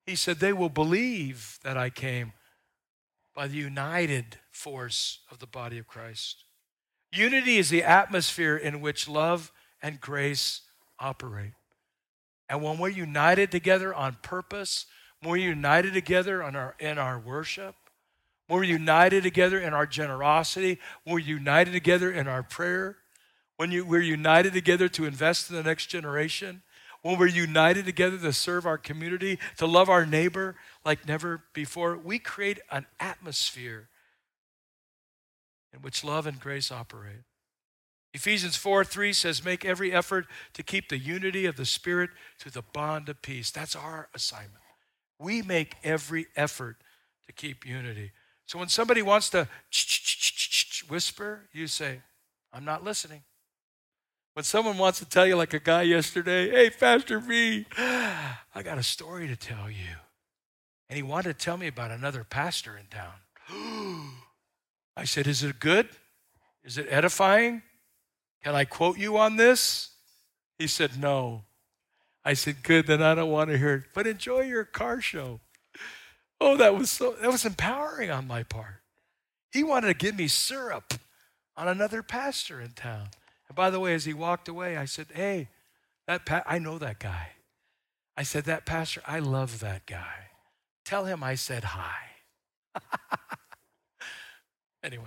He 0.06 0.16
said, 0.16 0.38
They 0.38 0.52
will 0.52 0.68
believe 0.68 1.58
that 1.62 1.76
I 1.76 1.90
came 1.90 2.32
by 3.34 3.48
the 3.48 3.56
united 3.56 4.38
force 4.50 5.20
of 5.30 5.38
the 5.38 5.46
body 5.46 5.78
of 5.78 5.86
Christ. 5.86 6.44
Unity 7.12 7.58
is 7.58 7.70
the 7.70 7.82
atmosphere 7.82 8.56
in 8.56 8.80
which 8.80 9.08
love 9.08 9.52
and 9.82 10.00
grace 10.00 10.62
operate. 10.98 11.52
And 12.48 12.62
when 12.62 12.78
we're 12.78 12.88
united 12.88 13.50
together 13.50 13.94
on 13.94 14.16
purpose, 14.22 14.86
when 15.22 15.30
we're 15.30 15.36
united 15.36 15.94
together 15.94 16.42
our, 16.42 16.74
in 16.80 16.98
our 16.98 17.18
worship, 17.18 17.76
when 18.48 18.58
we're 18.58 18.64
united 18.64 19.22
together 19.22 19.60
in 19.60 19.72
our 19.72 19.86
generosity, 19.86 20.78
when 21.04 21.14
we're 21.14 21.20
united 21.20 21.72
together 21.72 22.10
in 22.10 22.26
our 22.26 22.42
prayer, 22.42 22.96
when 23.56 23.70
you, 23.70 23.86
we're 23.86 24.00
united 24.00 24.52
together 24.52 24.88
to 24.88 25.04
invest 25.04 25.48
in 25.48 25.56
the 25.56 25.62
next 25.62 25.86
generation, 25.86 26.62
when 27.02 27.18
we're 27.18 27.26
united 27.28 27.84
together 27.84 28.18
to 28.18 28.32
serve 28.32 28.66
our 28.66 28.78
community, 28.78 29.38
to 29.56 29.66
love 29.66 29.88
our 29.88 30.04
neighbor 30.04 30.56
like 30.84 31.06
never 31.06 31.44
before, 31.52 31.96
we 31.96 32.18
create 32.18 32.58
an 32.70 32.86
atmosphere 32.98 33.88
in 35.72 35.82
which 35.82 36.02
love 36.02 36.26
and 36.26 36.40
grace 36.40 36.72
operate. 36.72 37.22
Ephesians 38.14 38.56
4 38.56 38.84
3 38.84 39.12
says, 39.12 39.44
Make 39.44 39.64
every 39.64 39.92
effort 39.92 40.26
to 40.52 40.62
keep 40.62 40.88
the 40.88 40.98
unity 40.98 41.46
of 41.46 41.56
the 41.56 41.64
Spirit 41.64 42.10
to 42.40 42.50
the 42.50 42.62
bond 42.62 43.08
of 43.08 43.22
peace. 43.22 43.50
That's 43.50 43.74
our 43.74 44.08
assignment. 44.14 44.61
We 45.22 45.42
make 45.42 45.76
every 45.84 46.26
effort 46.34 46.76
to 47.26 47.32
keep 47.32 47.64
unity. 47.64 48.10
So 48.46 48.58
when 48.58 48.68
somebody 48.68 49.02
wants 49.02 49.30
to 49.30 49.48
whisper, 50.88 51.48
you 51.52 51.68
say, 51.68 52.00
I'm 52.52 52.64
not 52.64 52.82
listening. 52.82 53.22
When 54.34 54.44
someone 54.44 54.78
wants 54.78 54.98
to 54.98 55.04
tell 55.04 55.26
you, 55.26 55.36
like 55.36 55.54
a 55.54 55.60
guy 55.60 55.82
yesterday, 55.82 56.50
hey, 56.50 56.70
Pastor 56.70 57.18
V, 57.18 57.66
I 57.76 58.62
got 58.64 58.78
a 58.78 58.82
story 58.82 59.28
to 59.28 59.36
tell 59.36 59.70
you. 59.70 59.96
And 60.88 60.96
he 60.96 61.02
wanted 61.02 61.38
to 61.38 61.44
tell 61.44 61.56
me 61.56 61.68
about 61.68 61.90
another 61.90 62.24
pastor 62.24 62.76
in 62.76 62.86
town. 62.86 63.14
I 64.96 65.04
said, 65.04 65.26
Is 65.26 65.42
it 65.42 65.60
good? 65.60 65.88
Is 66.64 66.78
it 66.78 66.86
edifying? 66.90 67.62
Can 68.42 68.54
I 68.54 68.64
quote 68.64 68.98
you 68.98 69.16
on 69.16 69.36
this? 69.36 69.90
He 70.58 70.66
said, 70.66 71.00
No. 71.00 71.44
I 72.24 72.34
said, 72.34 72.62
Good, 72.62 72.86
then 72.86 73.02
I 73.02 73.14
don't 73.14 73.30
want 73.30 73.50
to 73.50 73.58
hear 73.58 73.74
it. 73.74 73.84
But 73.94 74.06
enjoy 74.06 74.42
your 74.42 74.64
car 74.64 75.00
show. 75.00 75.40
Oh, 76.40 76.56
that 76.56 76.74
was 76.74 76.90
so 76.90 77.12
that 77.20 77.30
was 77.30 77.44
empowering 77.44 78.10
on 78.10 78.26
my 78.26 78.42
part. 78.42 78.82
He 79.52 79.62
wanted 79.62 79.88
to 79.88 79.94
give 79.94 80.16
me 80.16 80.28
syrup 80.28 80.94
on 81.56 81.68
another 81.68 82.02
pastor 82.02 82.60
in 82.60 82.70
town. 82.70 83.08
And 83.48 83.56
by 83.56 83.70
the 83.70 83.80
way, 83.80 83.94
as 83.94 84.04
he 84.04 84.14
walked 84.14 84.48
away, 84.48 84.76
I 84.76 84.86
said, 84.86 85.06
Hey, 85.14 85.48
that 86.06 86.26
pa- 86.26 86.42
I 86.46 86.58
know 86.58 86.78
that 86.78 86.98
guy. 86.98 87.28
I 88.16 88.22
said, 88.22 88.44
That 88.44 88.66
pastor, 88.66 89.02
I 89.06 89.18
love 89.18 89.60
that 89.60 89.86
guy. 89.86 90.30
Tell 90.84 91.04
him 91.04 91.22
I 91.22 91.34
said 91.34 91.64
hi. 91.64 91.94
anyway, 94.82 95.04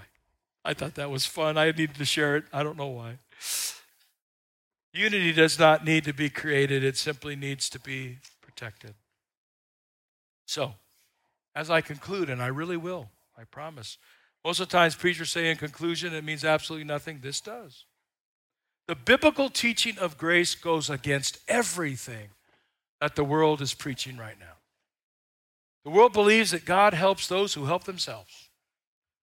I 0.64 0.74
thought 0.74 0.96
that 0.96 1.10
was 1.10 1.26
fun. 1.26 1.58
I 1.58 1.66
needed 1.68 1.96
to 1.96 2.06
share 2.06 2.38
it. 2.38 2.46
I 2.54 2.64
don't 2.64 2.78
know 2.78 2.88
why. 2.88 3.18
Unity 4.96 5.34
does 5.34 5.60
not 5.60 5.84
need 5.84 6.06
to 6.06 6.14
be 6.14 6.30
created, 6.30 6.82
it 6.82 6.96
simply 6.96 7.36
needs 7.36 7.70
to 7.70 7.80
be 7.80 8.20
protected. 8.42 8.94
So, 10.46 10.76
as 11.54 11.70
I 11.70 11.82
conclude, 11.82 12.30
and 12.30 12.42
I 12.42 12.48
really 12.48 12.78
will, 12.78 13.10
I 13.38 13.44
promise. 13.44 13.98
Most 14.46 14.62
of 14.62 14.70
the 14.70 14.72
times, 14.72 14.96
preachers 14.96 15.32
say 15.32 15.50
in 15.50 15.58
conclusion, 15.58 16.14
it 16.14 16.24
means 16.24 16.46
absolutely 16.46 16.86
nothing. 16.86 17.20
This 17.22 17.42
does. 17.42 17.84
The 18.88 18.96
biblical 18.96 19.50
teaching 19.50 19.98
of 19.98 20.18
grace 20.18 20.56
goes 20.56 20.90
against 20.90 21.40
everything 21.48 22.30
that 23.02 23.16
the 23.16 23.24
world 23.24 23.62
is 23.62 23.74
preaching 23.74 24.16
right 24.16 24.40
now. 24.40 24.58
The 25.84 25.90
world 25.90 26.14
believes 26.14 26.52
that 26.52 26.64
God 26.64 26.94
helps 26.94 27.28
those 27.28 27.54
who 27.54 27.66
help 27.66 27.84
themselves. 27.84 28.50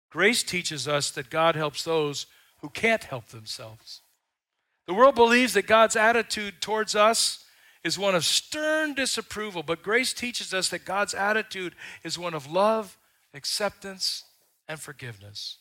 Grace 0.10 0.44
teaches 0.44 0.86
us 0.86 1.12
that 1.12 1.30
God 1.30 1.56
helps 1.56 1.84
those 1.86 2.26
who 2.60 2.68
can't 2.68 3.06
help 3.06 3.28
themselves. 3.30 4.02
The 4.92 4.98
world 4.98 5.16
believes 5.16 5.54
that 5.54 5.68
God's 5.68 5.96
attitude 5.96 6.56
towards 6.60 6.98
us 6.98 7.46
is 7.82 7.98
one 7.98 8.14
of 8.14 8.26
stern 8.26 8.94
disapproval, 8.94 9.64
but 9.64 9.82
grace 9.82 10.12
teaches 10.12 10.54
us 10.54 10.68
that 10.68 10.84
God's 10.84 11.14
attitude 11.14 11.76
is 12.04 12.20
one 12.20 12.34
of 12.34 12.52
love, 12.52 12.98
acceptance, 13.34 14.26
and 14.68 14.82
forgiveness. 14.82 15.60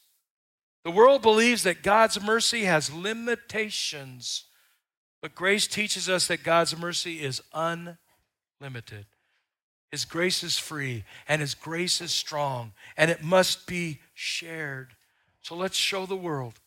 The 0.82 0.90
world 0.90 1.22
believes 1.22 1.62
that 1.62 1.84
God's 1.84 2.20
mercy 2.20 2.64
has 2.64 2.92
limitations, 2.92 4.46
but 5.22 5.36
grace 5.36 5.68
teaches 5.68 6.08
us 6.08 6.26
that 6.26 6.42
God's 6.42 6.76
mercy 6.76 7.22
is 7.22 7.40
unlimited. 7.54 9.06
His 9.92 10.04
grace 10.04 10.42
is 10.42 10.58
free, 10.58 11.04
and 11.28 11.40
His 11.40 11.54
grace 11.54 12.00
is 12.00 12.10
strong, 12.10 12.72
and 12.96 13.12
it 13.12 13.22
must 13.22 13.68
be 13.68 14.00
shared. 14.12 14.96
So 15.40 15.54
let's 15.54 15.76
show 15.76 16.04
the 16.04 16.16
world 16.16 16.58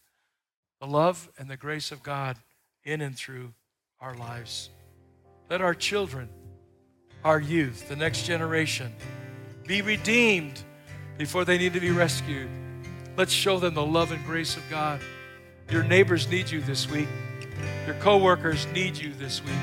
the 0.80 0.88
love 0.88 1.28
and 1.38 1.50
the 1.50 1.58
grace 1.58 1.92
of 1.92 2.04
God 2.04 2.38
in 2.86 3.02
and 3.02 3.16
through 3.16 3.54
our 4.00 4.16
lives. 4.16 4.70
Let 5.50 5.62
our 5.62 5.74
children, 5.74 6.30
our 7.24 7.40
youth, 7.40 7.88
the 7.88 7.96
next 7.96 8.26
generation, 8.26 8.94
be 9.66 9.82
redeemed 9.82 10.62
before 11.18 11.46
they 11.46 11.58
need 11.58 11.74
to 11.74 11.80
be 11.80 11.92
rescued. 11.92 12.50
Let's 13.16 13.32
show 13.32 13.60
them 13.60 13.76
the 13.76 13.86
love 13.86 14.12
and 14.12 14.26
grace 14.26 14.58
of 14.58 14.64
God. 14.70 15.00
Your 15.70 15.84
neighbors 15.84 16.28
need 16.30 16.50
you 16.50 16.62
this 16.62 16.90
week. 16.90 17.08
Your 17.86 17.96
coworkers 17.96 18.66
need 18.74 18.98
you 18.98 19.14
this 19.14 19.44
week. 19.44 19.54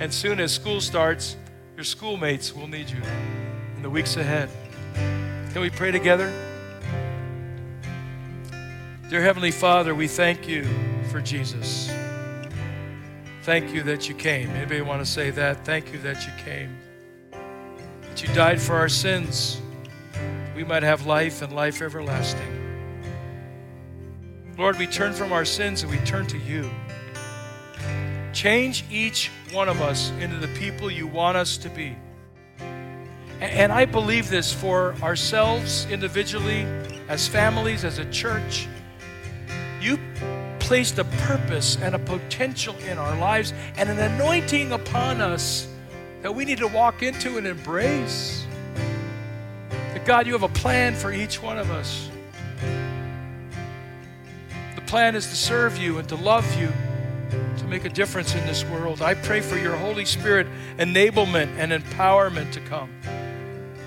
And 0.00 0.12
soon 0.12 0.40
as 0.40 0.52
school 0.52 0.80
starts, 0.80 1.36
your 1.76 1.84
schoolmates 1.84 2.54
will 2.54 2.66
need 2.66 2.90
you 2.90 3.02
in 3.76 3.82
the 3.82 3.90
weeks 3.90 4.16
ahead. 4.16 4.48
Can 5.52 5.60
we 5.60 5.70
pray 5.70 5.90
together? 5.90 6.32
Dear 9.08 9.22
Heavenly 9.22 9.52
Father, 9.52 9.94
we 9.94 10.08
thank 10.08 10.48
you 10.48 10.66
for 11.10 11.20
Jesus. 11.20 11.90
Thank 13.42 13.72
you 13.72 13.82
that 13.84 14.08
you 14.08 14.14
came. 14.14 14.50
Anybody 14.50 14.80
want 14.80 15.00
to 15.00 15.10
say 15.10 15.30
that? 15.30 15.64
Thank 15.64 15.92
you 15.92 15.98
that 16.00 16.26
you 16.26 16.32
came. 16.44 16.78
That 18.02 18.22
you 18.22 18.34
died 18.34 18.60
for 18.60 18.74
our 18.74 18.88
sins. 18.88 19.60
We 20.54 20.64
might 20.64 20.82
have 20.82 21.06
life 21.06 21.40
and 21.40 21.54
life 21.54 21.80
everlasting. 21.80 22.54
Lord, 24.58 24.76
we 24.76 24.86
turn 24.88 25.12
from 25.12 25.32
our 25.32 25.44
sins 25.44 25.82
and 25.82 25.90
we 25.90 25.98
turn 25.98 26.26
to 26.26 26.38
you. 26.38 26.68
Change 28.32 28.84
each 28.90 29.30
one 29.52 29.68
of 29.68 29.80
us 29.80 30.10
into 30.20 30.36
the 30.36 30.48
people 30.48 30.90
you 30.90 31.06
want 31.06 31.36
us 31.36 31.56
to 31.58 31.68
be. 31.70 31.96
And 33.40 33.70
I 33.70 33.84
believe 33.84 34.28
this 34.30 34.52
for 34.52 34.96
ourselves 35.00 35.86
individually, 35.90 36.62
as 37.08 37.28
families, 37.28 37.84
as 37.84 37.98
a 37.98 38.04
church. 38.10 38.66
You 39.80 39.96
placed 40.68 40.98
a 40.98 41.04
purpose 41.04 41.78
and 41.80 41.94
a 41.94 41.98
potential 41.98 42.76
in 42.86 42.98
our 42.98 43.18
lives 43.18 43.54
and 43.78 43.88
an 43.88 43.98
anointing 43.98 44.70
upon 44.70 45.22
us 45.22 45.66
that 46.20 46.34
we 46.34 46.44
need 46.44 46.58
to 46.58 46.68
walk 46.68 47.02
into 47.02 47.38
and 47.38 47.46
embrace. 47.46 48.44
That 49.70 50.04
God, 50.04 50.26
you 50.26 50.34
have 50.34 50.42
a 50.42 50.48
plan 50.50 50.94
for 50.94 51.10
each 51.10 51.42
one 51.42 51.56
of 51.56 51.70
us 51.70 52.10
The 54.74 54.82
plan 54.82 55.16
is 55.16 55.26
to 55.28 55.36
serve 55.36 55.78
you 55.78 55.96
and 55.98 56.06
to 56.10 56.16
love 56.16 56.44
you, 56.60 56.70
to 57.30 57.64
make 57.66 57.86
a 57.86 57.88
difference 57.88 58.34
in 58.34 58.46
this 58.46 58.62
world. 58.66 59.00
I 59.00 59.14
pray 59.14 59.40
for 59.40 59.56
your 59.56 59.74
Holy 59.74 60.04
Spirit 60.04 60.46
enablement 60.76 61.48
and 61.56 61.72
empowerment 61.72 62.52
to 62.52 62.60
come, 62.60 62.90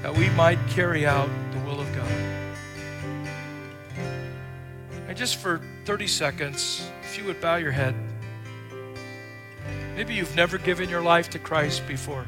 that 0.01 0.15
we 0.15 0.29
might 0.31 0.57
carry 0.69 1.05
out 1.05 1.29
the 1.53 1.59
will 1.59 1.79
of 1.79 1.95
God. 1.95 2.11
And 5.07 5.15
just 5.15 5.35
for 5.35 5.61
30 5.85 6.07
seconds, 6.07 6.89
if 7.03 7.17
you 7.17 7.23
would 7.25 7.41
bow 7.41 7.55
your 7.55 7.71
head. 7.71 7.95
Maybe 9.95 10.13
you've 10.13 10.35
never 10.35 10.57
given 10.57 10.89
your 10.89 11.01
life 11.01 11.29
to 11.31 11.39
Christ 11.39 11.87
before. 11.87 12.25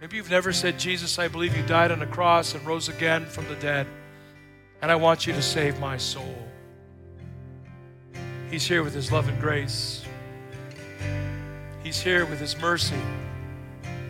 Maybe 0.00 0.16
you've 0.16 0.30
never 0.30 0.52
said, 0.52 0.78
Jesus, 0.78 1.18
I 1.18 1.28
believe 1.28 1.56
you 1.56 1.62
died 1.64 1.90
on 1.90 1.98
the 1.98 2.06
cross 2.06 2.54
and 2.54 2.64
rose 2.66 2.88
again 2.88 3.26
from 3.26 3.46
the 3.48 3.56
dead, 3.56 3.86
and 4.80 4.90
I 4.90 4.94
want 4.94 5.26
you 5.26 5.32
to 5.34 5.42
save 5.42 5.78
my 5.78 5.98
soul. 5.98 6.48
He's 8.50 8.64
here 8.64 8.82
with 8.82 8.94
His 8.94 9.12
love 9.12 9.28
and 9.28 9.40
grace. 9.40 10.04
He's 11.82 12.00
here 12.00 12.24
with 12.24 12.40
His 12.40 12.58
mercy. 12.58 13.00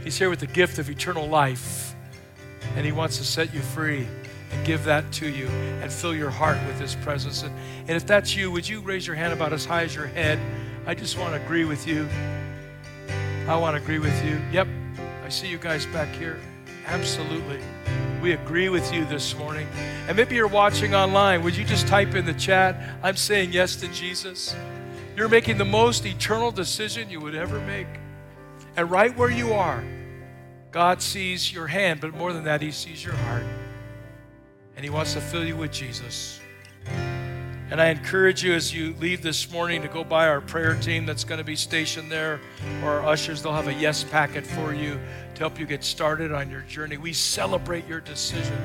He's 0.04 0.16
here 0.16 0.30
with 0.30 0.40
the 0.40 0.46
gift 0.46 0.78
of 0.78 0.88
eternal 0.88 1.26
life. 1.26 1.94
And 2.76 2.86
He 2.86 2.92
wants 2.92 3.18
to 3.18 3.24
set 3.24 3.52
you 3.52 3.60
free 3.60 4.06
and 4.50 4.66
give 4.66 4.84
that 4.84 5.10
to 5.12 5.28
you 5.28 5.46
and 5.46 5.92
fill 5.92 6.14
your 6.14 6.30
heart 6.30 6.58
with 6.66 6.80
His 6.80 6.94
presence. 6.96 7.42
And, 7.42 7.54
and 7.80 7.90
if 7.90 8.06
that's 8.06 8.36
you, 8.36 8.50
would 8.50 8.68
you 8.68 8.80
raise 8.80 9.06
your 9.06 9.16
hand 9.16 9.32
about 9.32 9.52
as 9.52 9.64
high 9.64 9.82
as 9.82 9.94
your 9.94 10.06
head? 10.06 10.38
I 10.86 10.94
just 10.94 11.18
want 11.18 11.34
to 11.34 11.42
agree 11.42 11.64
with 11.64 11.86
you. 11.86 12.08
I 13.46 13.56
want 13.56 13.76
to 13.76 13.82
agree 13.82 13.98
with 13.98 14.24
you. 14.24 14.40
Yep, 14.52 14.68
I 15.24 15.28
see 15.28 15.48
you 15.48 15.58
guys 15.58 15.86
back 15.86 16.08
here. 16.14 16.38
Absolutely. 16.86 17.60
We 18.20 18.32
agree 18.32 18.68
with 18.68 18.92
you 18.92 19.04
this 19.06 19.36
morning. 19.36 19.66
And 20.08 20.16
maybe 20.16 20.34
you're 20.34 20.48
watching 20.48 20.94
online. 20.94 21.42
Would 21.42 21.56
you 21.56 21.64
just 21.64 21.86
type 21.86 22.14
in 22.14 22.26
the 22.26 22.34
chat, 22.34 22.76
I'm 23.02 23.16
saying 23.16 23.52
yes 23.52 23.76
to 23.76 23.88
Jesus? 23.88 24.54
You're 25.16 25.28
making 25.28 25.58
the 25.58 25.64
most 25.64 26.04
eternal 26.04 26.50
decision 26.50 27.10
you 27.10 27.20
would 27.20 27.34
ever 27.34 27.60
make. 27.60 27.86
And 28.76 28.90
right 28.90 29.16
where 29.16 29.30
you 29.30 29.52
are, 29.52 29.84
God 30.70 31.02
sees 31.02 31.52
your 31.52 31.66
hand, 31.66 32.00
but 32.00 32.14
more 32.14 32.32
than 32.32 32.44
that, 32.44 32.62
He 32.62 32.70
sees 32.70 33.04
your 33.04 33.14
heart. 33.14 33.44
And 34.80 34.84
He 34.86 34.88
wants 34.88 35.12
to 35.12 35.20
fill 35.20 35.44
you 35.44 35.56
with 35.56 35.72
Jesus. 35.72 36.40
And 37.70 37.78
I 37.78 37.88
encourage 37.88 38.42
you 38.42 38.54
as 38.54 38.72
you 38.72 38.94
leave 38.94 39.20
this 39.20 39.52
morning 39.52 39.82
to 39.82 39.88
go 39.88 40.02
by 40.02 40.26
our 40.26 40.40
prayer 40.40 40.74
team 40.74 41.04
that's 41.04 41.22
going 41.22 41.36
to 41.36 41.44
be 41.44 41.54
stationed 41.54 42.10
there, 42.10 42.40
or 42.82 42.92
our 42.92 43.06
ushers. 43.06 43.42
They'll 43.42 43.52
have 43.52 43.68
a 43.68 43.74
yes 43.74 44.04
packet 44.04 44.46
for 44.46 44.72
you 44.72 44.98
to 45.34 45.38
help 45.38 45.60
you 45.60 45.66
get 45.66 45.84
started 45.84 46.32
on 46.32 46.48
your 46.48 46.62
journey. 46.62 46.96
We 46.96 47.12
celebrate 47.12 47.86
your 47.86 48.00
decision. 48.00 48.56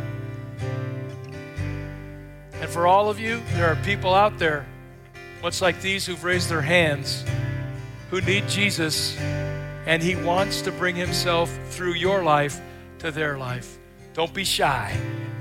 And 2.54 2.70
for 2.70 2.88
all 2.88 3.10
of 3.10 3.20
you, 3.20 3.42
there 3.56 3.68
are 3.68 3.76
people 3.84 4.14
out 4.14 4.40
there, 4.40 4.66
much 5.42 5.62
like 5.62 5.82
these, 5.82 6.06
who've 6.06 6.24
raised 6.24 6.48
their 6.48 6.62
hands, 6.62 7.26
who 8.10 8.22
need 8.22 8.48
Jesus, 8.48 9.18
and 9.20 10.02
He 10.02 10.16
wants 10.16 10.62
to 10.62 10.72
bring 10.72 10.96
Himself 10.96 11.54
through 11.72 11.96
your 11.96 12.24
life 12.24 12.62
to 13.00 13.12
their 13.12 13.38
life. 13.38 13.78
Don't 14.14 14.34
be 14.34 14.46
shy. 14.46 14.98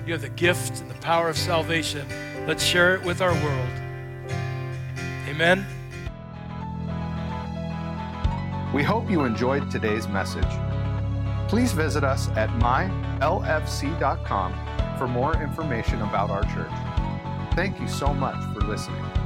You 0.07 0.12
have 0.12 0.22
the 0.22 0.28
gift 0.28 0.80
and 0.80 0.90
the 0.90 0.94
power 0.96 1.28
of 1.28 1.36
salvation. 1.38 2.07
Let's 2.46 2.62
share 2.62 2.94
it 2.94 3.02
with 3.05 3.22
our 3.22 3.32
world. 3.32 3.68
Amen. 5.28 5.66
We 8.74 8.82
hope 8.82 9.11
you 9.11 9.24
enjoyed 9.24 9.70
today's 9.70 10.07
message. 10.09 10.44
Please 11.48 11.72
visit 11.72 12.05
us 12.05 12.28
at 12.30 12.50
mylfc.com 12.61 14.52
for 14.98 15.09
more 15.09 15.40
information 15.42 16.02
about 16.02 16.28
our 16.30 16.42
church. 16.42 16.70
Thank 17.55 17.80
you 17.80 17.88
so 17.88 18.12
much 18.12 18.36
for 18.52 18.61
listening. 18.61 19.24